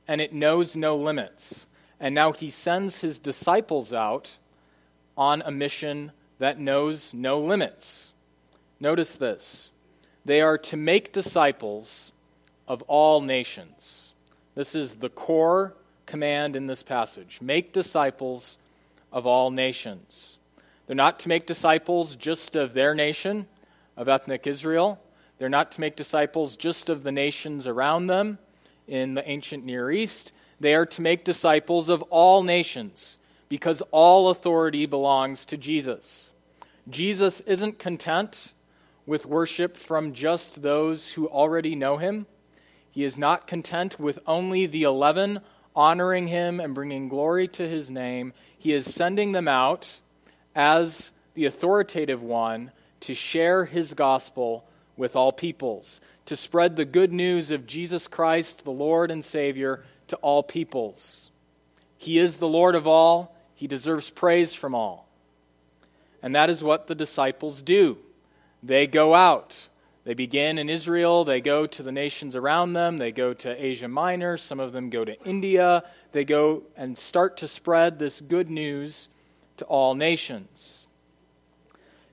and 0.09 0.21
it 0.21 0.33
knows 0.33 0.77
no 0.77 0.97
limits. 0.97 1.67
And 1.99 2.15
now 2.15 2.33
he 2.33 2.49
sends 2.49 3.01
his 3.01 3.19
disciples 3.19 3.93
out 3.93 4.37
on 5.19 5.43
a 5.43 5.51
mission 5.51 6.13
that 6.39 6.59
knows 6.59 7.13
no 7.13 7.39
limits. 7.41 8.13
Notice 8.79 9.15
this 9.17 9.71
they 10.25 10.41
are 10.41 10.59
to 10.59 10.77
make 10.77 11.13
disciples 11.13 12.13
of 12.69 12.83
all 12.83 13.21
nations. 13.21 14.15
This 14.55 14.75
is 14.75 14.97
the 14.97 15.09
core 15.09 15.75
command 16.07 16.57
in 16.57 16.67
this 16.67 16.83
passage 16.83 17.39
make 17.41 17.73
disciples 17.73 18.59
of 19.13 19.27
all 19.27 19.51
nations. 19.51 20.40
They're 20.91 20.97
not 20.97 21.21
to 21.21 21.29
make 21.29 21.47
disciples 21.47 22.17
just 22.17 22.57
of 22.57 22.75
their 22.75 22.97
nation, 22.97 23.47
of 23.97 24.09
ethnic 24.09 24.49
Israel. 24.49 25.01
They're 25.39 25.49
not 25.49 25.71
to 25.71 25.81
make 25.81 25.95
disciples 25.95 26.57
just 26.57 26.89
of 26.89 27.05
the 27.05 27.13
nations 27.13 27.69
around 27.69 28.09
them 28.09 28.41
in 28.89 29.15
the 29.15 29.25
ancient 29.25 29.65
Near 29.65 29.93
East. 29.93 30.33
They 30.59 30.75
are 30.75 30.87
to 30.87 31.01
make 31.01 31.23
disciples 31.23 31.91
of 31.91 32.03
all 32.11 32.43
nations 32.43 33.19
because 33.49 33.85
all 33.93 34.31
authority 34.31 34.85
belongs 34.85 35.45
to 35.45 35.57
Jesus. 35.57 36.33
Jesus 36.89 37.39
isn't 37.43 37.79
content 37.79 38.53
with 39.07 39.27
worship 39.27 39.77
from 39.77 40.13
just 40.13 40.61
those 40.61 41.13
who 41.13 41.29
already 41.29 41.77
know 41.77 41.99
him. 41.99 42.27
He 42.91 43.05
is 43.05 43.17
not 43.17 43.47
content 43.47 44.01
with 44.01 44.19
only 44.27 44.67
the 44.67 44.83
eleven 44.83 45.39
honoring 45.77 46.27
him 46.27 46.59
and 46.59 46.75
bringing 46.75 47.09
glory 47.09 47.47
to 47.47 47.69
his 47.69 47.93
name. 47.93 48.33
He 48.59 48.73
is 48.73 48.93
sending 48.93 49.31
them 49.31 49.47
out 49.47 50.01
as 50.61 51.11
the 51.33 51.47
authoritative 51.47 52.23
one 52.23 52.71
to 53.01 53.15
share 53.15 53.65
his 53.65 53.95
gospel 53.95 54.67
with 54.95 55.17
all 55.17 55.33
peoples, 55.33 56.03
to 56.27 56.37
spread 56.37 56.77
the 56.77 56.85
good 56.85 57.15
news 57.15 57.51
of 57.51 57.67
Jesus 57.67 58.07
Christ, 58.07 58.65
the 58.65 58.71
Lord 58.71 59.11
and 59.11 59.25
Savior, 59.25 59.83
to 60.09 60.17
all 60.17 60.43
peoples. 60.43 61.31
He 61.97 62.19
is 62.19 62.37
the 62.37 62.47
Lord 62.47 62.75
of 62.75 62.87
all, 62.87 63.35
he 63.55 63.67
deserves 63.67 64.11
praise 64.11 64.53
from 64.53 64.75
all. 64.75 65.09
And 66.23 66.35
that 66.35 66.51
is 66.51 66.63
what 66.63 66.89
the 66.89 66.95
disciples 66.95 67.63
do. 67.63 67.97
They 68.63 68.87
go 68.87 69.15
out. 69.15 69.69
They 70.05 70.13
begin 70.13 70.59
in 70.59 70.69
Israel, 70.69 71.25
they 71.25 71.41
go 71.41 71.67
to 71.67 71.83
the 71.83 71.93
nations 71.93 72.37
around 72.37 72.75
them, 72.75 72.99
they 72.99 73.13
go 73.13 73.33
to 73.33 73.65
Asia 73.65 73.89
Minor, 73.89 74.37
some 74.37 74.61
of 74.61 74.73
them 74.73 74.91
go 74.91 75.07
to 75.07 75.19
India. 75.25 75.85
They 76.13 76.25
go 76.25 76.65
and 76.77 76.99
start 76.99 77.39
to 77.39 77.49
spread 77.49 77.99
this 77.99 78.21
good 78.21 78.51
news 78.51 79.09
to 79.61 79.67
all 79.67 79.95
nations. 79.95 80.87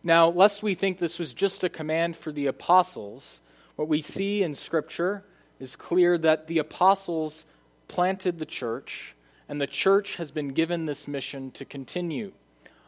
Now, 0.04 0.28
lest 0.28 0.62
we 0.62 0.76
think 0.76 1.00
this 1.00 1.18
was 1.18 1.34
just 1.34 1.64
a 1.64 1.70
command 1.70 2.18
for 2.18 2.34
the 2.34 2.46
apostles, 2.46 3.40
what 3.78 3.88
we 3.88 4.02
see 4.02 4.44
in 4.44 4.54
Scripture 4.54 5.24
is 5.58 5.78
clear 5.78 6.18
that 6.18 6.48
the 6.48 6.60
apostles 6.60 7.46
planted 7.88 8.38
the 8.38 8.46
church, 8.46 9.16
and 9.48 9.62
the 9.62 9.68
church 9.68 10.18
has 10.18 10.30
been 10.30 10.50
given 10.50 10.86
this 10.86 11.08
mission 11.08 11.52
to 11.52 11.64
continue. 11.64 12.34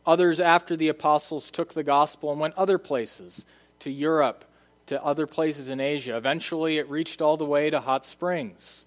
Others, 0.06 0.42
after 0.42 0.76
the 0.76 0.90
apostles, 0.90 1.50
took 1.50 1.74
the 1.74 1.84
gospel 1.84 2.30
and 2.30 2.42
went 2.42 2.58
other 2.58 2.78
places, 2.78 3.46
to 3.80 3.90
Europe, 3.90 4.44
to 4.88 5.02
other 5.02 5.26
places 5.26 5.70
in 5.70 5.80
Asia. 5.80 6.18
Eventually, 6.18 6.80
it 6.80 6.90
reached 6.90 7.22
all 7.22 7.38
the 7.38 7.46
way 7.46 7.70
to 7.70 7.80
Hot 7.80 8.04
Springs. 8.04 8.84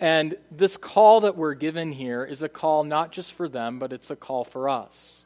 And 0.00 0.36
this 0.50 0.78
call 0.78 1.20
that 1.20 1.36
we're 1.36 1.54
given 1.54 1.92
here 1.92 2.24
is 2.24 2.42
a 2.42 2.48
call 2.48 2.84
not 2.84 3.12
just 3.12 3.34
for 3.34 3.48
them, 3.48 3.78
but 3.78 3.92
it's 3.92 4.10
a 4.10 4.16
call 4.16 4.44
for 4.44 4.68
us. 4.68 5.24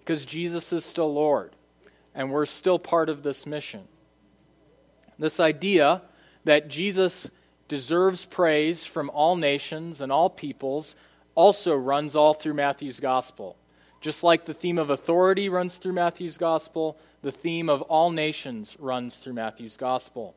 Because 0.00 0.26
Jesus 0.26 0.72
is 0.72 0.84
still 0.84 1.14
Lord, 1.14 1.54
and 2.12 2.32
we're 2.32 2.46
still 2.46 2.80
part 2.80 3.08
of 3.08 3.22
this 3.22 3.46
mission. 3.46 3.86
This 5.16 5.38
idea 5.38 6.02
that 6.44 6.68
Jesus 6.68 7.30
deserves 7.68 8.24
praise 8.24 8.84
from 8.84 9.10
all 9.10 9.36
nations 9.36 10.00
and 10.00 10.10
all 10.10 10.28
peoples 10.28 10.96
also 11.36 11.74
runs 11.74 12.16
all 12.16 12.34
through 12.34 12.54
Matthew's 12.54 12.98
gospel. 12.98 13.56
Just 14.00 14.24
like 14.24 14.44
the 14.44 14.54
theme 14.54 14.78
of 14.78 14.90
authority 14.90 15.48
runs 15.48 15.76
through 15.76 15.92
Matthew's 15.92 16.36
gospel, 16.38 16.98
the 17.22 17.30
theme 17.30 17.68
of 17.68 17.82
all 17.82 18.10
nations 18.10 18.76
runs 18.80 19.16
through 19.16 19.34
Matthew's 19.34 19.76
gospel. 19.76 20.34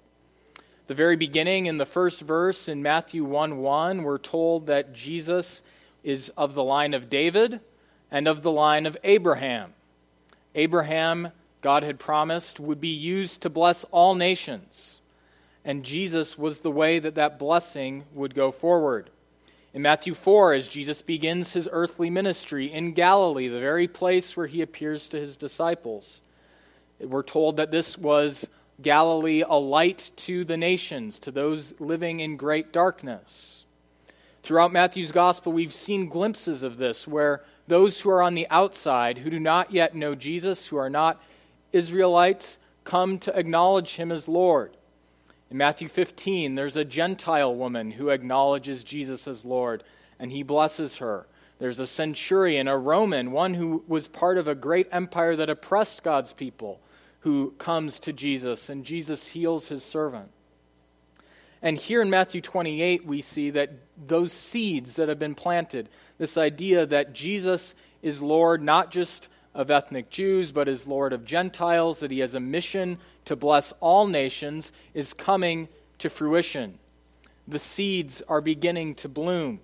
The 0.86 0.94
very 0.94 1.16
beginning, 1.16 1.68
in 1.68 1.78
the 1.78 1.86
first 1.86 2.22
verse 2.22 2.68
in 2.68 2.84
Matthew 2.84 3.24
1 3.24 3.60
1, 3.60 4.04
we're 4.04 4.18
told 4.18 4.68
that 4.68 4.92
Jesus 4.92 5.62
is 6.04 6.28
of 6.36 6.56
the 6.56 6.64
line 6.64 6.94
of 6.94 7.10
David 7.10 7.62
and 8.12 8.28
of 8.28 8.42
the 8.42 8.52
line 8.52 8.86
of 8.86 8.98
Abraham. 9.02 9.74
Abraham, 10.56 11.30
God 11.62 11.84
had 11.84 12.00
promised, 12.00 12.60
would 12.60 12.82
be 12.82 12.90
used 12.90 13.40
to 13.42 13.50
bless 13.50 13.86
all 13.92 14.14
nations, 14.14 15.00
and 15.64 15.86
Jesus 15.86 16.38
was 16.38 16.60
the 16.60 16.72
way 16.72 17.00
that 17.00 17.16
that 17.16 17.40
blessing 17.40 18.04
would 18.14 18.36
go 18.36 18.52
forward. 18.52 19.10
In 19.74 19.82
Matthew 19.82 20.14
4, 20.14 20.54
as 20.54 20.68
Jesus 20.68 21.02
begins 21.02 21.54
his 21.54 21.70
earthly 21.72 22.10
ministry 22.10 22.70
in 22.70 22.92
Galilee, 22.92 23.48
the 23.48 23.58
very 23.58 23.88
place 23.88 24.36
where 24.36 24.48
he 24.48 24.62
appears 24.62 25.08
to 25.08 25.18
his 25.18 25.38
disciples, 25.38 26.22
we're 27.00 27.24
told 27.24 27.56
that 27.56 27.72
this 27.72 27.98
was 27.98 28.50
Galilee 28.82 29.44
a 29.48 29.56
light 29.56 30.12
to 30.18 30.44
the 30.44 30.58
nations, 30.58 31.20
to 31.20 31.32
those 31.32 31.74
living 31.80 32.20
in 32.20 32.38
great 32.38 32.74
darkness. 32.74 33.66
Throughout 34.42 34.74
Matthew's 34.74 35.12
gospel, 35.12 35.54
we've 35.54 35.74
seen 35.74 36.10
glimpses 36.10 36.64
of 36.64 36.78
this 36.78 37.08
where 37.08 37.44
those 37.68 38.02
who 38.02 38.10
are 38.10 38.22
on 38.22 38.36
the 38.36 38.48
outside, 38.50 39.20
who 39.20 39.30
do 39.30 39.40
not 39.40 39.72
yet 39.72 39.96
know 39.96 40.16
Jesus, 40.16 40.68
who 40.68 40.78
are 40.78 40.90
not 40.90 41.22
Israelites, 41.72 42.60
come 42.84 43.18
to 43.20 43.38
acknowledge 43.38 43.96
him 43.96 44.12
as 44.12 44.28
Lord. 44.28 44.76
In 45.50 45.58
Matthew 45.58 45.88
15, 45.88 46.56
there's 46.56 46.76
a 46.76 46.84
Gentile 46.84 47.56
woman 47.56 47.92
who 47.92 48.10
acknowledges 48.10 48.84
Jesus 48.84 49.28
as 49.28 49.46
Lord, 49.46 49.84
and 50.20 50.32
he 50.32 50.44
blesses 50.44 50.98
her. 50.98 51.26
There's 51.60 51.80
a 51.80 51.88
centurion, 51.88 52.68
a 52.68 52.78
Roman, 52.78 53.32
one 53.32 53.54
who 53.54 53.84
was 53.88 54.08
part 54.08 54.38
of 54.38 54.48
a 54.48 54.56
great 54.56 54.88
empire 54.92 55.36
that 55.36 55.50
oppressed 55.50 56.04
God's 56.04 56.34
people, 56.34 56.82
who 57.24 57.52
comes 57.58 58.00
to 58.00 58.12
Jesus, 58.12 58.70
and 58.70 58.84
Jesus 58.84 59.30
heals 59.30 59.70
his 59.70 59.82
servant. 59.82 60.30
And 61.62 61.78
here 61.78 62.02
in 62.02 62.10
Matthew 62.10 62.42
28, 62.42 63.06
we 63.06 63.22
see 63.22 63.50
that 63.52 63.72
those 64.08 64.34
seeds 64.34 64.98
that 64.98 65.08
have 65.08 65.20
been 65.20 65.34
planted, 65.34 65.88
this 66.18 66.38
idea 66.38 66.86
that 66.86 67.14
Jesus 67.14 67.76
is 68.02 68.22
Lord 68.22 68.62
not 68.62 68.92
just 68.92 69.30
of 69.56 69.72
ethnic 69.72 70.10
Jews, 70.10 70.52
but 70.52 70.68
is 70.68 70.86
Lord 70.86 71.14
of 71.14 71.24
Gentiles, 71.24 72.02
that 72.02 72.12
he 72.12 72.20
has 72.20 72.36
a 72.36 72.42
mission 72.42 72.98
to 73.24 73.38
bless 73.38 73.72
all 73.80 74.06
nations, 74.06 74.74
is 74.94 75.14
coming 75.14 75.70
to 76.00 76.10
fruition. 76.10 76.78
The 77.48 77.60
seeds 77.60 78.22
are 78.28 78.42
beginning 78.42 78.96
to 78.96 79.08
bloom. 79.08 79.62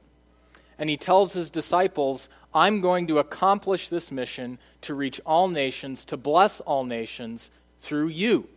And 0.79 0.89
he 0.89 0.97
tells 0.97 1.33
his 1.33 1.49
disciples, 1.49 2.29
I'm 2.53 2.79
going 2.79 3.05
to 3.07 3.19
accomplish 3.19 3.89
this 3.89 4.11
mission 4.11 4.57
to 4.81 4.95
reach 4.95 5.19
all 5.25 5.49
nations, 5.49 6.05
to 6.05 6.17
bless 6.17 6.61
all 6.61 6.85
nations 6.85 7.51
through 7.81 8.07
you. 8.07 8.47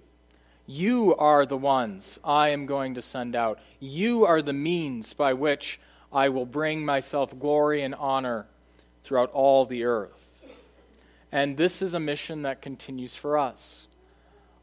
You 0.67 1.17
are 1.17 1.45
the 1.45 1.57
ones 1.57 2.21
I 2.23 2.51
am 2.51 2.65
going 2.67 2.95
to 2.95 3.03
send 3.03 3.35
out. 3.35 3.59
You 3.81 4.25
are 4.25 4.41
the 4.41 4.53
means 4.53 5.13
by 5.13 5.35
which 5.35 5.81
I 6.13 6.29
will 6.29 6.47
bring 6.47 6.85
myself 6.85 7.37
glory 7.39 7.83
and 7.83 7.95
honor 7.97 8.47
throughout 9.03 9.33
all 9.33 9.67
the 9.67 9.85
earth. 9.85 10.31
And 11.33 11.57
this 11.57 11.83
is 11.83 11.93
a 11.93 12.01
mission 12.01 12.43
that 12.43 12.63
continues 12.63 13.17
for 13.17 13.37
us. 13.37 13.87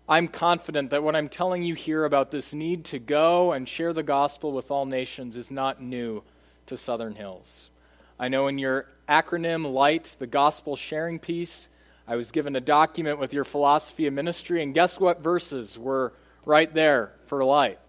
I'm 0.07 0.27
confident 0.27 0.91
that 0.91 1.03
what 1.03 1.15
I'm 1.15 1.29
telling 1.29 1.63
you 1.63 1.75
here 1.75 2.05
about 2.05 2.31
this 2.31 2.53
need 2.53 2.85
to 2.85 2.99
go 2.99 3.51
and 3.51 3.67
share 3.67 3.91
the 3.91 4.01
gospel 4.01 4.53
with 4.53 4.71
all 4.71 4.85
nations 4.85 5.35
is 5.35 5.51
not 5.51 5.81
new 5.81 6.23
to 6.69 6.77
Southern 6.77 7.15
Hills. 7.15 7.69
I 8.19 8.27
know 8.29 8.47
in 8.47 8.57
your 8.57 8.87
acronym, 9.07 9.71
LIGHT, 9.71 10.15
the 10.19 10.27
gospel 10.27 10.75
sharing 10.75 11.19
piece, 11.19 11.69
I 12.07 12.15
was 12.15 12.31
given 12.31 12.55
a 12.55 12.61
document 12.61 13.19
with 13.19 13.33
your 13.33 13.43
philosophy 13.43 14.07
of 14.07 14.13
ministry, 14.13 14.63
and 14.63 14.73
guess 14.73 14.99
what 14.99 15.21
verses 15.21 15.77
were 15.77 16.13
right 16.45 16.73
there 16.73 17.13
for 17.27 17.43
LIGHT? 17.43 17.79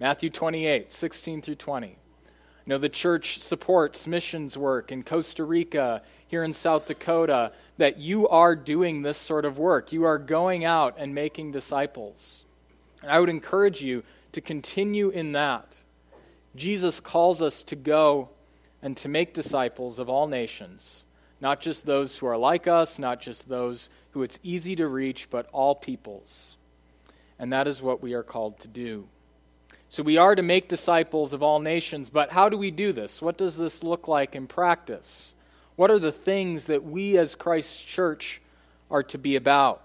Matthew 0.00 0.30
28, 0.30 0.92
16 0.92 1.42
through 1.42 1.54
20. 1.56 1.88
You 1.88 1.96
know, 2.66 2.78
the 2.78 2.88
church 2.88 3.40
supports 3.40 4.06
missions 4.06 4.56
work 4.56 4.92
in 4.92 5.02
Costa 5.02 5.42
Rica, 5.44 6.02
here 6.28 6.44
in 6.44 6.52
South 6.52 6.86
Dakota, 6.86 7.52
that 7.78 7.98
you 7.98 8.28
are 8.28 8.54
doing 8.54 9.02
this 9.02 9.16
sort 9.16 9.44
of 9.44 9.58
work. 9.58 9.92
You 9.92 10.04
are 10.04 10.18
going 10.18 10.64
out 10.64 10.96
and 10.98 11.14
making 11.14 11.52
disciples. 11.52 12.44
And 13.02 13.10
I 13.10 13.18
would 13.18 13.30
encourage 13.30 13.80
you 13.80 14.02
to 14.32 14.40
continue 14.40 15.08
in 15.08 15.32
that. 15.32 15.78
Jesus 16.58 17.00
calls 17.00 17.40
us 17.40 17.62
to 17.64 17.76
go 17.76 18.28
and 18.82 18.96
to 18.98 19.08
make 19.08 19.34
disciples 19.34 19.98
of 19.98 20.08
all 20.08 20.26
nations, 20.26 21.04
not 21.40 21.60
just 21.60 21.86
those 21.86 22.18
who 22.18 22.26
are 22.26 22.36
like 22.36 22.66
us, 22.66 22.98
not 22.98 23.20
just 23.20 23.48
those 23.48 23.90
who 24.10 24.22
it's 24.22 24.40
easy 24.42 24.76
to 24.76 24.86
reach, 24.86 25.28
but 25.30 25.48
all 25.52 25.74
peoples. 25.74 26.56
And 27.38 27.52
that 27.52 27.68
is 27.68 27.80
what 27.80 28.02
we 28.02 28.14
are 28.14 28.22
called 28.22 28.58
to 28.60 28.68
do. 28.68 29.06
So 29.88 30.02
we 30.02 30.18
are 30.18 30.34
to 30.34 30.42
make 30.42 30.68
disciples 30.68 31.32
of 31.32 31.42
all 31.42 31.60
nations, 31.60 32.10
but 32.10 32.30
how 32.30 32.48
do 32.48 32.58
we 32.58 32.70
do 32.70 32.92
this? 32.92 33.22
What 33.22 33.38
does 33.38 33.56
this 33.56 33.82
look 33.82 34.06
like 34.06 34.34
in 34.34 34.46
practice? 34.46 35.32
What 35.76 35.90
are 35.90 35.98
the 35.98 36.12
things 36.12 36.66
that 36.66 36.84
we 36.84 37.16
as 37.16 37.34
Christ's 37.34 37.80
church 37.80 38.42
are 38.90 39.02
to 39.04 39.16
be 39.16 39.36
about? 39.36 39.82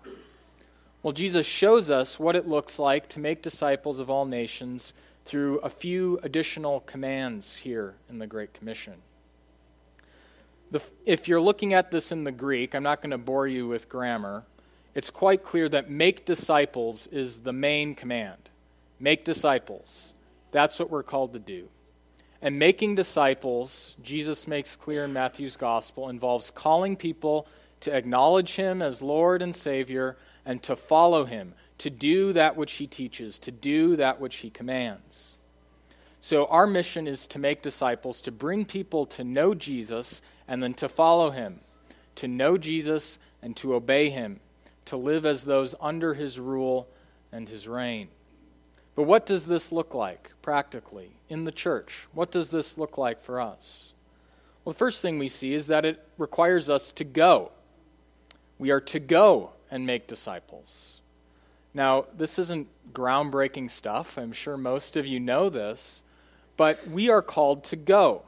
Well, 1.04 1.14
Jesus 1.14 1.46
shows 1.46 1.90
us 1.92 2.20
what 2.20 2.36
it 2.36 2.48
looks 2.48 2.80
like 2.80 3.10
to 3.10 3.20
make 3.20 3.42
disciples 3.42 4.00
of 4.00 4.10
all 4.10 4.26
nations 4.26 4.94
through 5.26 5.60
a 5.60 5.70
few 5.70 6.20
additional 6.24 6.82
commands 6.82 7.58
here 7.58 7.96
in 8.10 8.20
the 8.20 8.28
Great 8.28 8.54
Commission. 8.54 8.96
The, 10.72 10.82
if 11.06 11.28
you're 11.28 11.42
looking 11.42 11.74
at 11.74 11.92
this 11.92 12.12
in 12.12 12.24
the 12.24 12.32
Greek, 12.32 12.74
I'm 12.74 12.84
not 12.84 13.02
going 13.02 13.12
to 13.12 13.18
bore 13.18 13.48
you 13.48 13.68
with 13.68 13.88
grammar. 13.88 14.44
It's 14.96 15.10
quite 15.10 15.44
clear 15.44 15.70
that 15.70 15.90
make 15.90 16.26
disciples 16.26 17.08
is 17.08 17.40
the 17.40 17.54
main 17.54 17.96
command. 17.96 18.50
Make 19.00 19.24
disciples. 19.24 20.14
That's 20.52 20.80
what 20.80 20.90
we're 20.90 21.04
called 21.04 21.34
to 21.34 21.40
do. 21.40 21.68
And 22.42 22.60
making 22.60 22.96
disciples, 22.96 23.96
Jesus 24.04 24.48
makes 24.48 24.76
clear 24.76 25.06
in 25.06 25.14
Matthew's 25.14 25.56
gospel, 25.56 26.10
involves 26.10 26.52
calling 26.52 26.96
people 26.96 27.48
to 27.82 27.96
acknowledge 27.96 28.56
him 28.56 28.82
as 28.82 29.02
Lord 29.02 29.42
and 29.42 29.56
Savior 29.56 30.18
and 30.46 30.62
to 30.64 30.76
follow 30.76 31.26
him, 31.26 31.54
to 31.84 31.90
do 31.90 32.32
that 32.32 32.56
which 32.56 32.72
he 32.76 32.88
teaches, 32.88 33.38
to 33.38 33.52
do 33.52 33.98
that 33.98 34.18
which 34.18 34.38
he 34.38 34.50
commands. 34.50 35.36
So, 36.22 36.46
our 36.46 36.66
mission 36.66 37.08
is 37.08 37.28
to 37.28 37.40
make 37.40 37.62
disciples, 37.62 38.22
to 38.22 38.32
bring 38.32 38.64
people 38.64 39.06
to 39.08 39.26
know 39.26 39.54
Jesus 39.54 40.22
and 40.48 40.64
then 40.64 40.76
to 40.76 40.88
follow 40.88 41.32
him, 41.32 41.60
to 42.16 42.30
know 42.30 42.58
Jesus 42.58 43.20
and 43.42 43.54
to 43.58 43.76
obey 43.76 44.10
him, 44.10 44.40
to 44.86 44.96
live 44.96 45.26
as 45.26 45.44
those 45.44 45.76
under 45.82 46.14
his 46.14 46.40
rule 46.40 46.88
and 47.34 47.50
his 47.50 47.68
reign. 47.68 48.08
But 48.96 49.04
what 49.04 49.26
does 49.26 49.46
this 49.46 49.74
look 49.74 49.94
like 49.94 50.32
practically 50.42 51.12
in 51.28 51.44
the 51.44 51.52
church? 51.52 52.08
What 52.14 52.32
does 52.32 52.48
this 52.48 52.78
look 52.78 52.98
like 52.98 53.22
for 53.22 53.42
us? 53.42 53.92
Well, 54.64 54.72
the 54.72 54.80
first 54.80 55.02
thing 55.02 55.20
we 55.20 55.28
see 55.28 55.54
is 55.54 55.68
that 55.68 55.84
it 55.84 56.02
requires 56.18 56.70
us 56.70 56.94
to 56.94 57.04
go. 57.04 57.52
We 58.58 58.72
are 58.72 58.80
to 58.80 59.02
go 59.02 59.50
and 59.70 59.86
make 59.86 60.08
disciples. 60.08 60.93
Now, 61.74 62.06
this 62.16 62.38
isn't 62.38 62.68
groundbreaking 62.94 63.70
stuff. 63.70 64.18
I'm 64.18 64.32
sure 64.32 64.58
most 64.58 64.96
of 64.96 65.08
you 65.08 65.20
know 65.20 65.50
this. 65.50 66.02
But 66.56 66.88
we 66.88 67.10
are 67.10 67.22
called 67.22 67.64
to 67.66 67.76
go, 67.76 68.24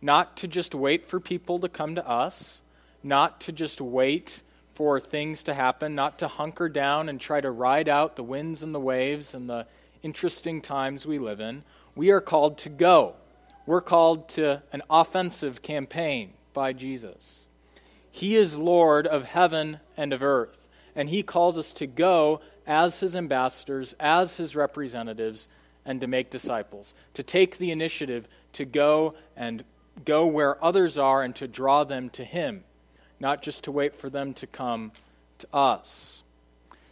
not 0.00 0.36
to 0.38 0.48
just 0.48 0.74
wait 0.74 1.06
for 1.06 1.18
people 1.18 1.58
to 1.58 1.68
come 1.68 1.96
to 1.96 2.08
us, 2.08 2.62
not 3.02 3.40
to 3.42 3.52
just 3.52 3.80
wait 3.80 4.42
for 4.74 5.00
things 5.00 5.42
to 5.44 5.54
happen, 5.54 5.94
not 5.94 6.18
to 6.18 6.28
hunker 6.28 6.68
down 6.68 7.08
and 7.08 7.20
try 7.20 7.40
to 7.40 7.50
ride 7.50 7.88
out 7.88 8.14
the 8.14 8.22
winds 8.22 8.62
and 8.62 8.74
the 8.74 8.80
waves 8.80 9.34
and 9.34 9.48
the 9.48 9.66
interesting 10.02 10.60
times 10.60 11.06
we 11.06 11.18
live 11.18 11.40
in, 11.40 11.64
we 11.96 12.10
are 12.10 12.20
called 12.20 12.58
to 12.58 12.68
go. 12.68 13.14
We're 13.64 13.80
called 13.80 14.28
to 14.30 14.62
an 14.72 14.82
offensive 14.88 15.62
campaign 15.62 16.34
by 16.52 16.72
Jesus. 16.72 17.46
He 18.10 18.36
is 18.36 18.54
Lord 18.54 19.06
of 19.06 19.24
heaven 19.24 19.80
and 19.96 20.12
of 20.12 20.22
earth, 20.22 20.68
and 20.94 21.08
He 21.08 21.22
calls 21.22 21.58
us 21.58 21.72
to 21.74 21.86
go 21.86 22.40
as 22.66 23.00
His 23.00 23.16
ambassadors, 23.16 23.94
as 24.00 24.36
His 24.36 24.56
representatives, 24.56 25.48
and 25.84 26.00
to 26.00 26.06
make 26.06 26.30
disciples, 26.30 26.94
to 27.14 27.22
take 27.22 27.58
the 27.58 27.70
initiative 27.70 28.26
to 28.52 28.64
go 28.64 29.14
and 29.36 29.64
go 30.04 30.26
where 30.26 30.62
others 30.64 30.98
are 30.98 31.22
and 31.22 31.34
to 31.36 31.46
draw 31.46 31.84
them 31.84 32.10
to 32.10 32.24
Him, 32.24 32.64
not 33.20 33.42
just 33.42 33.64
to 33.64 33.72
wait 33.72 33.94
for 33.94 34.10
them 34.10 34.34
to 34.34 34.46
come 34.46 34.92
to 35.38 35.46
us. 35.52 36.22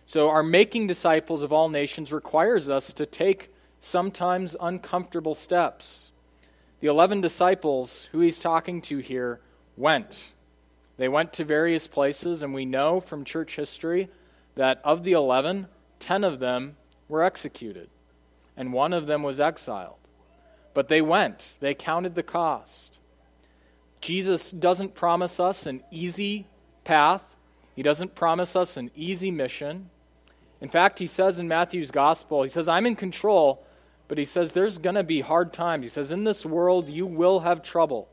So, 0.06 0.28
our 0.28 0.42
making 0.42 0.86
disciples 0.86 1.42
of 1.42 1.52
all 1.52 1.68
nations 1.68 2.12
requires 2.12 2.68
us 2.68 2.92
to 2.92 3.06
take 3.06 3.50
sometimes 3.80 4.56
uncomfortable 4.60 5.34
steps. 5.34 6.10
The 6.80 6.88
11 6.88 7.20
disciples 7.20 8.08
who 8.12 8.20
he's 8.20 8.40
talking 8.40 8.82
to 8.82 8.98
here 8.98 9.40
went. 9.76 10.32
They 10.96 11.08
went 11.08 11.32
to 11.34 11.44
various 11.44 11.86
places, 11.86 12.42
and 12.42 12.52
we 12.52 12.64
know 12.64 13.00
from 13.00 13.24
church 13.24 13.56
history 13.56 14.08
that 14.54 14.80
of 14.84 15.04
the 15.04 15.12
11, 15.12 15.68
10 15.98 16.24
of 16.24 16.38
them 16.38 16.76
were 17.08 17.22
executed, 17.22 17.88
and 18.56 18.72
one 18.72 18.92
of 18.92 19.06
them 19.06 19.22
was 19.22 19.40
exiled. 19.40 19.96
But 20.72 20.88
they 20.88 21.00
went, 21.00 21.54
they 21.60 21.74
counted 21.74 22.14
the 22.14 22.22
cost. 22.22 22.98
Jesus 24.00 24.50
doesn't 24.50 24.94
promise 24.94 25.40
us 25.40 25.66
an 25.66 25.82
easy 25.90 26.46
path. 26.84 27.22
He 27.74 27.82
doesn't 27.82 28.14
promise 28.14 28.54
us 28.54 28.76
an 28.76 28.90
easy 28.94 29.30
mission. 29.30 29.90
In 30.60 30.68
fact, 30.68 30.98
he 30.98 31.06
says 31.06 31.38
in 31.38 31.48
Matthew's 31.48 31.90
gospel, 31.90 32.42
he 32.42 32.48
says, 32.48 32.68
I'm 32.68 32.86
in 32.86 32.96
control, 32.96 33.64
but 34.08 34.18
he 34.18 34.24
says 34.24 34.52
there's 34.52 34.78
going 34.78 34.94
to 34.94 35.04
be 35.04 35.20
hard 35.20 35.52
times. 35.52 35.84
He 35.84 35.88
says, 35.88 36.12
In 36.12 36.24
this 36.24 36.44
world, 36.44 36.88
you 36.88 37.06
will 37.06 37.40
have 37.40 37.62
trouble. 37.62 38.08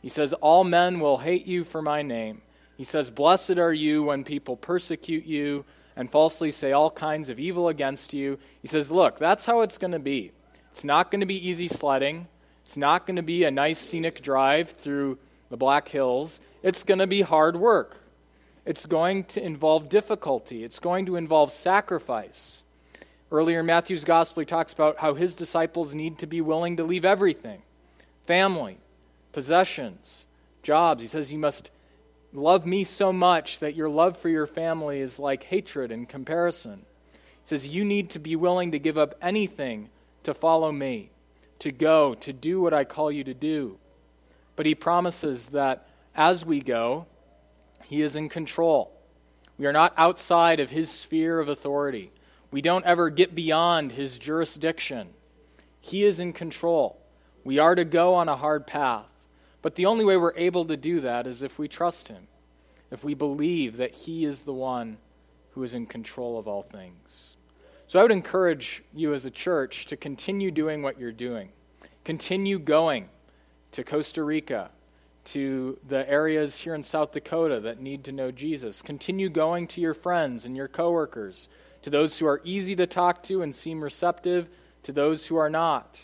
He 0.00 0.08
says, 0.08 0.32
All 0.34 0.64
men 0.64 1.00
will 1.00 1.18
hate 1.18 1.46
you 1.46 1.64
for 1.64 1.82
my 1.82 2.02
name. 2.02 2.42
He 2.76 2.84
says, 2.84 3.10
Blessed 3.10 3.58
are 3.58 3.72
you 3.72 4.02
when 4.02 4.24
people 4.24 4.56
persecute 4.56 5.24
you 5.24 5.64
and 5.96 6.10
falsely 6.10 6.50
say 6.50 6.72
all 6.72 6.90
kinds 6.90 7.28
of 7.28 7.38
evil 7.38 7.68
against 7.68 8.12
you. 8.12 8.38
He 8.60 8.68
says, 8.68 8.90
Look, 8.90 9.18
that's 9.18 9.46
how 9.46 9.62
it's 9.62 9.78
going 9.78 9.92
to 9.92 9.98
be. 9.98 10.32
It's 10.70 10.84
not 10.84 11.10
going 11.10 11.20
to 11.20 11.26
be 11.26 11.48
easy 11.48 11.68
sledding. 11.68 12.28
It's 12.64 12.76
not 12.76 13.06
going 13.06 13.16
to 13.16 13.22
be 13.22 13.44
a 13.44 13.50
nice 13.50 13.78
scenic 13.78 14.22
drive 14.22 14.70
through 14.70 15.18
the 15.48 15.56
Black 15.56 15.88
Hills. 15.88 16.40
It's 16.62 16.82
going 16.82 16.98
to 16.98 17.06
be 17.06 17.22
hard 17.22 17.56
work. 17.56 17.96
It's 18.66 18.84
going 18.84 19.24
to 19.24 19.42
involve 19.42 19.88
difficulty. 19.88 20.64
It's 20.64 20.80
going 20.80 21.06
to 21.06 21.16
involve 21.16 21.52
sacrifice. 21.52 22.64
Earlier 23.30 23.60
in 23.60 23.66
Matthew's 23.66 24.04
gospel, 24.04 24.40
he 24.40 24.46
talks 24.46 24.72
about 24.72 24.98
how 24.98 25.14
his 25.14 25.34
disciples 25.34 25.94
need 25.94 26.18
to 26.18 26.26
be 26.26 26.40
willing 26.40 26.76
to 26.76 26.84
leave 26.84 27.04
everything 27.04 27.62
family, 28.26 28.78
possessions, 29.32 30.26
jobs. 30.62 31.00
He 31.00 31.06
says, 31.06 31.32
You 31.32 31.38
must 31.38 31.70
love 32.32 32.66
me 32.66 32.84
so 32.84 33.12
much 33.12 33.58
that 33.60 33.74
your 33.74 33.88
love 33.88 34.16
for 34.16 34.28
your 34.28 34.46
family 34.46 35.00
is 35.00 35.18
like 35.18 35.44
hatred 35.44 35.90
in 35.90 36.06
comparison. 36.06 36.84
He 37.12 37.48
says, 37.48 37.68
You 37.68 37.84
need 37.84 38.10
to 38.10 38.18
be 38.18 38.36
willing 38.36 38.72
to 38.72 38.78
give 38.78 38.98
up 38.98 39.14
anything 39.20 39.88
to 40.22 40.34
follow 40.34 40.72
me, 40.72 41.10
to 41.60 41.70
go, 41.70 42.14
to 42.14 42.32
do 42.32 42.60
what 42.60 42.74
I 42.74 42.84
call 42.84 43.10
you 43.10 43.24
to 43.24 43.34
do. 43.34 43.78
But 44.56 44.66
he 44.66 44.74
promises 44.74 45.48
that 45.48 45.88
as 46.14 46.44
we 46.44 46.60
go, 46.60 47.06
he 47.84 48.02
is 48.02 48.16
in 48.16 48.28
control. 48.28 48.92
We 49.58 49.66
are 49.66 49.72
not 49.72 49.94
outside 49.96 50.60
of 50.60 50.70
his 50.70 50.90
sphere 50.90 51.38
of 51.40 51.48
authority. 51.48 52.10
We 52.50 52.60
don't 52.60 52.84
ever 52.84 53.10
get 53.10 53.34
beyond 53.34 53.92
his 53.92 54.18
jurisdiction. 54.18 55.08
He 55.80 56.04
is 56.04 56.20
in 56.20 56.32
control. 56.32 57.00
We 57.44 57.58
are 57.58 57.74
to 57.74 57.84
go 57.84 58.14
on 58.14 58.28
a 58.28 58.36
hard 58.36 58.66
path. 58.66 59.06
But 59.66 59.74
the 59.74 59.86
only 59.86 60.04
way 60.04 60.16
we're 60.16 60.36
able 60.36 60.64
to 60.66 60.76
do 60.76 61.00
that 61.00 61.26
is 61.26 61.42
if 61.42 61.58
we 61.58 61.66
trust 61.66 62.06
Him, 62.06 62.28
if 62.92 63.02
we 63.02 63.14
believe 63.14 63.78
that 63.78 63.96
He 63.96 64.24
is 64.24 64.42
the 64.42 64.52
one 64.52 64.96
who 65.54 65.64
is 65.64 65.74
in 65.74 65.86
control 65.86 66.38
of 66.38 66.46
all 66.46 66.62
things. 66.62 67.34
So 67.88 67.98
I 67.98 68.02
would 68.02 68.12
encourage 68.12 68.84
you 68.94 69.12
as 69.12 69.26
a 69.26 69.30
church 69.32 69.86
to 69.86 69.96
continue 69.96 70.52
doing 70.52 70.82
what 70.82 71.00
you're 71.00 71.10
doing. 71.10 71.48
Continue 72.04 72.60
going 72.60 73.08
to 73.72 73.82
Costa 73.82 74.22
Rica, 74.22 74.70
to 75.24 75.80
the 75.88 76.08
areas 76.08 76.60
here 76.60 76.76
in 76.76 76.84
South 76.84 77.10
Dakota 77.10 77.58
that 77.58 77.80
need 77.80 78.04
to 78.04 78.12
know 78.12 78.30
Jesus. 78.30 78.82
Continue 78.82 79.28
going 79.28 79.66
to 79.66 79.80
your 79.80 79.94
friends 79.94 80.44
and 80.44 80.56
your 80.56 80.68
coworkers, 80.68 81.48
to 81.82 81.90
those 81.90 82.20
who 82.20 82.26
are 82.26 82.40
easy 82.44 82.76
to 82.76 82.86
talk 82.86 83.20
to 83.24 83.42
and 83.42 83.52
seem 83.52 83.82
receptive, 83.82 84.48
to 84.84 84.92
those 84.92 85.26
who 85.26 85.34
are 85.34 85.50
not. 85.50 86.02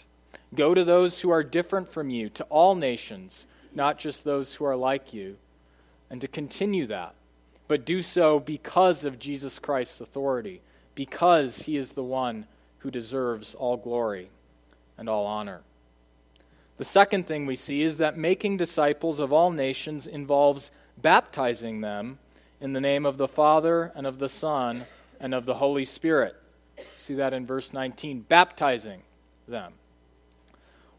Go 0.52 0.74
to 0.74 0.84
those 0.84 1.20
who 1.20 1.30
are 1.30 1.44
different 1.44 1.88
from 1.88 2.10
you, 2.10 2.28
to 2.30 2.42
all 2.46 2.74
nations, 2.74 3.46
not 3.74 3.98
just 3.98 4.24
those 4.24 4.54
who 4.54 4.64
are 4.64 4.76
like 4.76 5.12
you, 5.14 5.36
and 6.10 6.20
to 6.20 6.28
continue 6.28 6.86
that. 6.86 7.14
But 7.68 7.84
do 7.84 8.02
so 8.02 8.38
because 8.38 9.04
of 9.04 9.18
Jesus 9.18 9.58
Christ's 9.58 10.00
authority, 10.00 10.60
because 10.94 11.62
he 11.62 11.76
is 11.76 11.92
the 11.92 12.02
one 12.02 12.46
who 12.78 12.90
deserves 12.90 13.54
all 13.54 13.76
glory 13.76 14.28
and 14.98 15.08
all 15.08 15.24
honor. 15.26 15.62
The 16.76 16.84
second 16.84 17.26
thing 17.26 17.46
we 17.46 17.56
see 17.56 17.82
is 17.82 17.98
that 17.98 18.18
making 18.18 18.56
disciples 18.56 19.20
of 19.20 19.32
all 19.32 19.50
nations 19.50 20.06
involves 20.06 20.70
baptizing 21.00 21.80
them 21.80 22.18
in 22.60 22.72
the 22.72 22.80
name 22.80 23.06
of 23.06 23.18
the 23.18 23.28
Father 23.28 23.92
and 23.94 24.06
of 24.06 24.18
the 24.18 24.28
Son 24.28 24.84
and 25.20 25.34
of 25.34 25.46
the 25.46 25.54
Holy 25.54 25.84
Spirit. 25.84 26.36
See 26.96 27.14
that 27.14 27.32
in 27.32 27.46
verse 27.46 27.72
19 27.72 28.20
baptizing 28.22 29.02
them. 29.46 29.74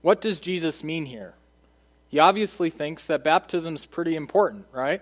What 0.01 0.21
does 0.21 0.39
Jesus 0.39 0.83
mean 0.83 1.05
here? 1.05 1.33
He 2.13 2.19
obviously 2.19 2.69
thinks 2.69 3.07
that 3.07 3.23
baptism 3.23 3.73
is 3.73 3.87
pretty 3.87 4.15
important, 4.15 4.67
right? 4.71 5.01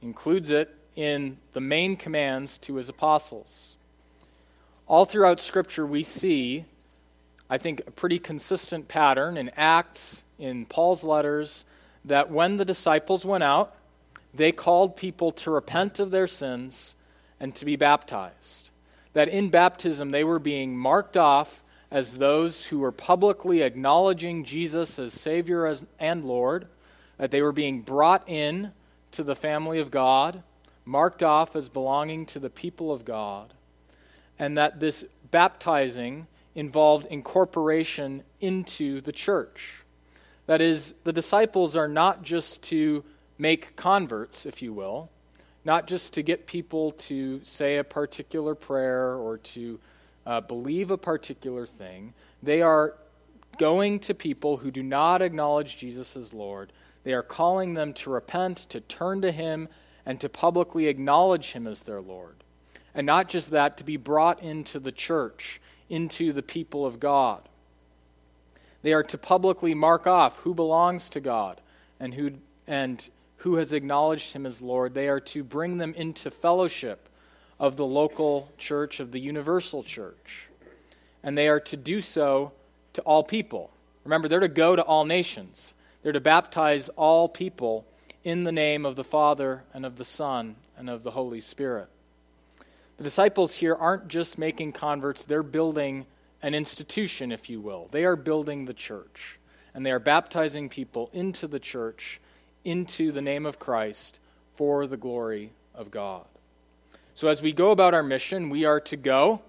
Includes 0.00 0.48
it 0.48 0.74
in 0.96 1.36
the 1.52 1.60
main 1.60 1.96
commands 1.96 2.56
to 2.60 2.76
his 2.76 2.88
apostles. 2.88 3.74
All 4.86 5.04
throughout 5.04 5.38
Scripture, 5.38 5.86
we 5.86 6.02
see, 6.02 6.64
I 7.50 7.58
think, 7.58 7.82
a 7.86 7.90
pretty 7.90 8.18
consistent 8.18 8.88
pattern 8.88 9.36
in 9.36 9.50
Acts, 9.54 10.22
in 10.38 10.64
Paul's 10.64 11.04
letters, 11.04 11.66
that 12.06 12.30
when 12.30 12.56
the 12.56 12.64
disciples 12.64 13.26
went 13.26 13.44
out, 13.44 13.76
they 14.32 14.50
called 14.50 14.96
people 14.96 15.32
to 15.32 15.50
repent 15.50 16.00
of 16.00 16.10
their 16.10 16.26
sins 16.26 16.94
and 17.38 17.54
to 17.54 17.66
be 17.66 17.76
baptized. 17.76 18.70
That 19.12 19.28
in 19.28 19.50
baptism, 19.50 20.10
they 20.10 20.24
were 20.24 20.38
being 20.38 20.74
marked 20.74 21.18
off 21.18 21.62
as 21.90 22.14
those 22.14 22.64
who 22.64 22.78
were 22.78 22.92
publicly 22.92 23.62
acknowledging 23.62 24.44
Jesus 24.44 24.98
as 24.98 25.12
Savior 25.12 25.74
and 25.98 26.24
Lord, 26.24 26.68
that 27.18 27.30
they 27.30 27.42
were 27.42 27.52
being 27.52 27.82
brought 27.82 28.28
in 28.28 28.72
to 29.12 29.24
the 29.24 29.34
family 29.34 29.80
of 29.80 29.90
God, 29.90 30.42
marked 30.84 31.22
off 31.22 31.56
as 31.56 31.68
belonging 31.68 32.26
to 32.26 32.38
the 32.38 32.50
people 32.50 32.92
of 32.92 33.04
God, 33.04 33.52
and 34.38 34.56
that 34.56 34.80
this 34.80 35.04
baptizing 35.30 36.26
involved 36.54 37.06
incorporation 37.06 38.22
into 38.40 39.00
the 39.00 39.12
church. 39.12 39.82
That 40.46 40.60
is, 40.60 40.94
the 41.04 41.12
disciples 41.12 41.76
are 41.76 41.88
not 41.88 42.22
just 42.22 42.62
to 42.64 43.04
make 43.38 43.76
converts, 43.76 44.46
if 44.46 44.62
you 44.62 44.72
will, 44.72 45.10
not 45.64 45.86
just 45.86 46.14
to 46.14 46.22
get 46.22 46.46
people 46.46 46.92
to 46.92 47.40
say 47.44 47.78
a 47.78 47.84
particular 47.84 48.54
prayer 48.54 49.14
or 49.14 49.38
to 49.38 49.78
uh, 50.30 50.40
believe 50.40 50.92
a 50.92 50.96
particular 50.96 51.66
thing. 51.66 52.14
They 52.40 52.62
are 52.62 52.94
going 53.58 53.98
to 53.98 54.14
people 54.14 54.58
who 54.58 54.70
do 54.70 54.80
not 54.80 55.22
acknowledge 55.22 55.76
Jesus 55.76 56.16
as 56.16 56.32
Lord. 56.32 56.72
They 57.02 57.14
are 57.14 57.22
calling 57.22 57.74
them 57.74 57.92
to 57.94 58.10
repent, 58.10 58.58
to 58.68 58.78
turn 58.80 59.22
to 59.22 59.32
Him, 59.32 59.66
and 60.06 60.20
to 60.20 60.28
publicly 60.28 60.86
acknowledge 60.86 61.50
Him 61.50 61.66
as 61.66 61.80
their 61.80 62.00
Lord. 62.00 62.36
And 62.94 63.04
not 63.04 63.28
just 63.28 63.50
that, 63.50 63.76
to 63.78 63.84
be 63.84 63.96
brought 63.96 64.40
into 64.40 64.78
the 64.78 64.92
church, 64.92 65.60
into 65.88 66.32
the 66.32 66.44
people 66.44 66.86
of 66.86 67.00
God. 67.00 67.48
They 68.82 68.92
are 68.92 69.02
to 69.02 69.18
publicly 69.18 69.74
mark 69.74 70.06
off 70.06 70.36
who 70.38 70.54
belongs 70.54 71.10
to 71.10 71.20
God 71.20 71.60
and 71.98 72.14
who, 72.14 72.34
and 72.68 73.10
who 73.38 73.56
has 73.56 73.72
acknowledged 73.72 74.32
Him 74.32 74.46
as 74.46 74.62
Lord. 74.62 74.94
They 74.94 75.08
are 75.08 75.20
to 75.20 75.42
bring 75.42 75.78
them 75.78 75.92
into 75.94 76.30
fellowship 76.30 77.08
of 77.60 77.76
the 77.76 77.84
local 77.84 78.50
church, 78.58 78.98
of 78.98 79.12
the 79.12 79.20
universal 79.20 79.84
church. 79.84 80.48
And 81.22 81.36
they 81.36 81.46
are 81.46 81.60
to 81.60 81.76
do 81.76 82.00
so 82.00 82.52
to 82.94 83.02
all 83.02 83.22
people. 83.22 83.70
Remember, 84.02 84.26
they're 84.26 84.40
to 84.40 84.48
go 84.48 84.74
to 84.74 84.82
all 84.82 85.04
nations, 85.04 85.74
they're 86.02 86.12
to 86.12 86.20
baptize 86.20 86.88
all 86.90 87.28
people 87.28 87.86
in 88.24 88.44
the 88.44 88.52
name 88.52 88.84
of 88.84 88.96
the 88.96 89.04
Father 89.04 89.62
and 89.72 89.84
of 89.84 89.96
the 89.96 90.04
Son 90.04 90.56
and 90.76 90.88
of 90.88 91.02
the 91.02 91.10
Holy 91.10 91.40
Spirit. 91.40 91.88
The 92.96 93.04
disciples 93.04 93.54
here 93.54 93.74
aren't 93.74 94.08
just 94.08 94.38
making 94.38 94.72
converts, 94.72 95.22
they're 95.22 95.42
building 95.42 96.06
an 96.42 96.54
institution, 96.54 97.30
if 97.32 97.50
you 97.50 97.60
will. 97.60 97.86
They 97.90 98.04
are 98.04 98.16
building 98.16 98.64
the 98.64 98.74
church. 98.74 99.38
And 99.74 99.84
they 99.84 99.90
are 99.90 99.98
baptizing 99.98 100.68
people 100.68 101.10
into 101.12 101.46
the 101.46 101.60
church, 101.60 102.20
into 102.64 103.12
the 103.12 103.20
name 103.20 103.44
of 103.44 103.58
Christ, 103.58 104.18
for 104.56 104.86
the 104.86 104.96
glory 104.96 105.52
of 105.74 105.90
God. 105.90 106.24
So, 107.14 107.28
as 107.28 107.42
we 107.42 107.52
go 107.52 107.70
about 107.70 107.94
our 107.94 108.02
mission, 108.02 108.50
we 108.50 108.64
are 108.64 108.80
to 108.80 108.96
go, 108.96 109.42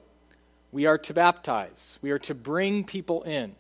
we 0.72 0.86
are 0.86 0.98
to 0.98 1.14
baptize, 1.14 2.00
we 2.02 2.12
are 2.12 2.20
to 2.20 2.34
bring 2.34 2.84
people 2.84 3.24
in. 3.24 3.56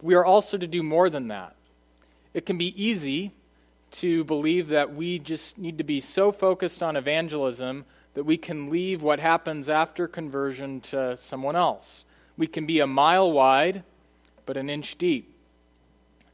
We 0.00 0.14
are 0.14 0.24
also 0.24 0.56
to 0.56 0.66
do 0.66 0.82
more 0.82 1.10
than 1.10 1.28
that. 1.28 1.56
It 2.34 2.46
can 2.46 2.58
be 2.58 2.80
easy 2.82 3.32
to 3.90 4.24
believe 4.24 4.68
that 4.68 4.94
we 4.94 5.18
just 5.18 5.58
need 5.58 5.78
to 5.78 5.84
be 5.84 6.00
so 6.00 6.30
focused 6.30 6.82
on 6.82 6.96
evangelism 6.96 7.84
that 8.14 8.24
we 8.24 8.36
can 8.36 8.70
leave 8.70 9.02
what 9.02 9.20
happens 9.20 9.68
after 9.68 10.06
conversion 10.06 10.80
to 10.80 11.16
someone 11.16 11.56
else. 11.56 12.04
We 12.36 12.46
can 12.46 12.66
be 12.66 12.80
a 12.80 12.86
mile 12.86 13.30
wide, 13.32 13.82
but 14.46 14.56
an 14.56 14.70
inch 14.70 14.96
deep. 14.98 15.34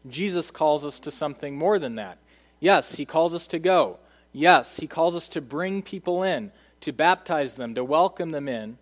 Jesus 0.09 0.50
calls 0.50 0.85
us 0.85 1.00
to 1.00 1.11
something 1.11 1.57
more 1.57 1.79
than 1.79 1.94
that. 1.94 2.18
Yes, 2.61 2.96
he 2.96 3.05
calls 3.05 3.35
us 3.35 3.46
to 3.48 3.59
go. 3.59 3.98
Yes, 4.37 4.77
he 4.77 4.88
calls 4.88 5.14
us 5.14 5.29
to 5.29 5.40
bring 5.40 5.81
people 5.81 6.25
in, 6.25 6.51
to 6.81 6.92
baptize 6.92 7.55
them, 7.55 7.77
to 7.77 7.85
welcome 7.85 8.31
them 8.31 8.49
in, 8.49 8.77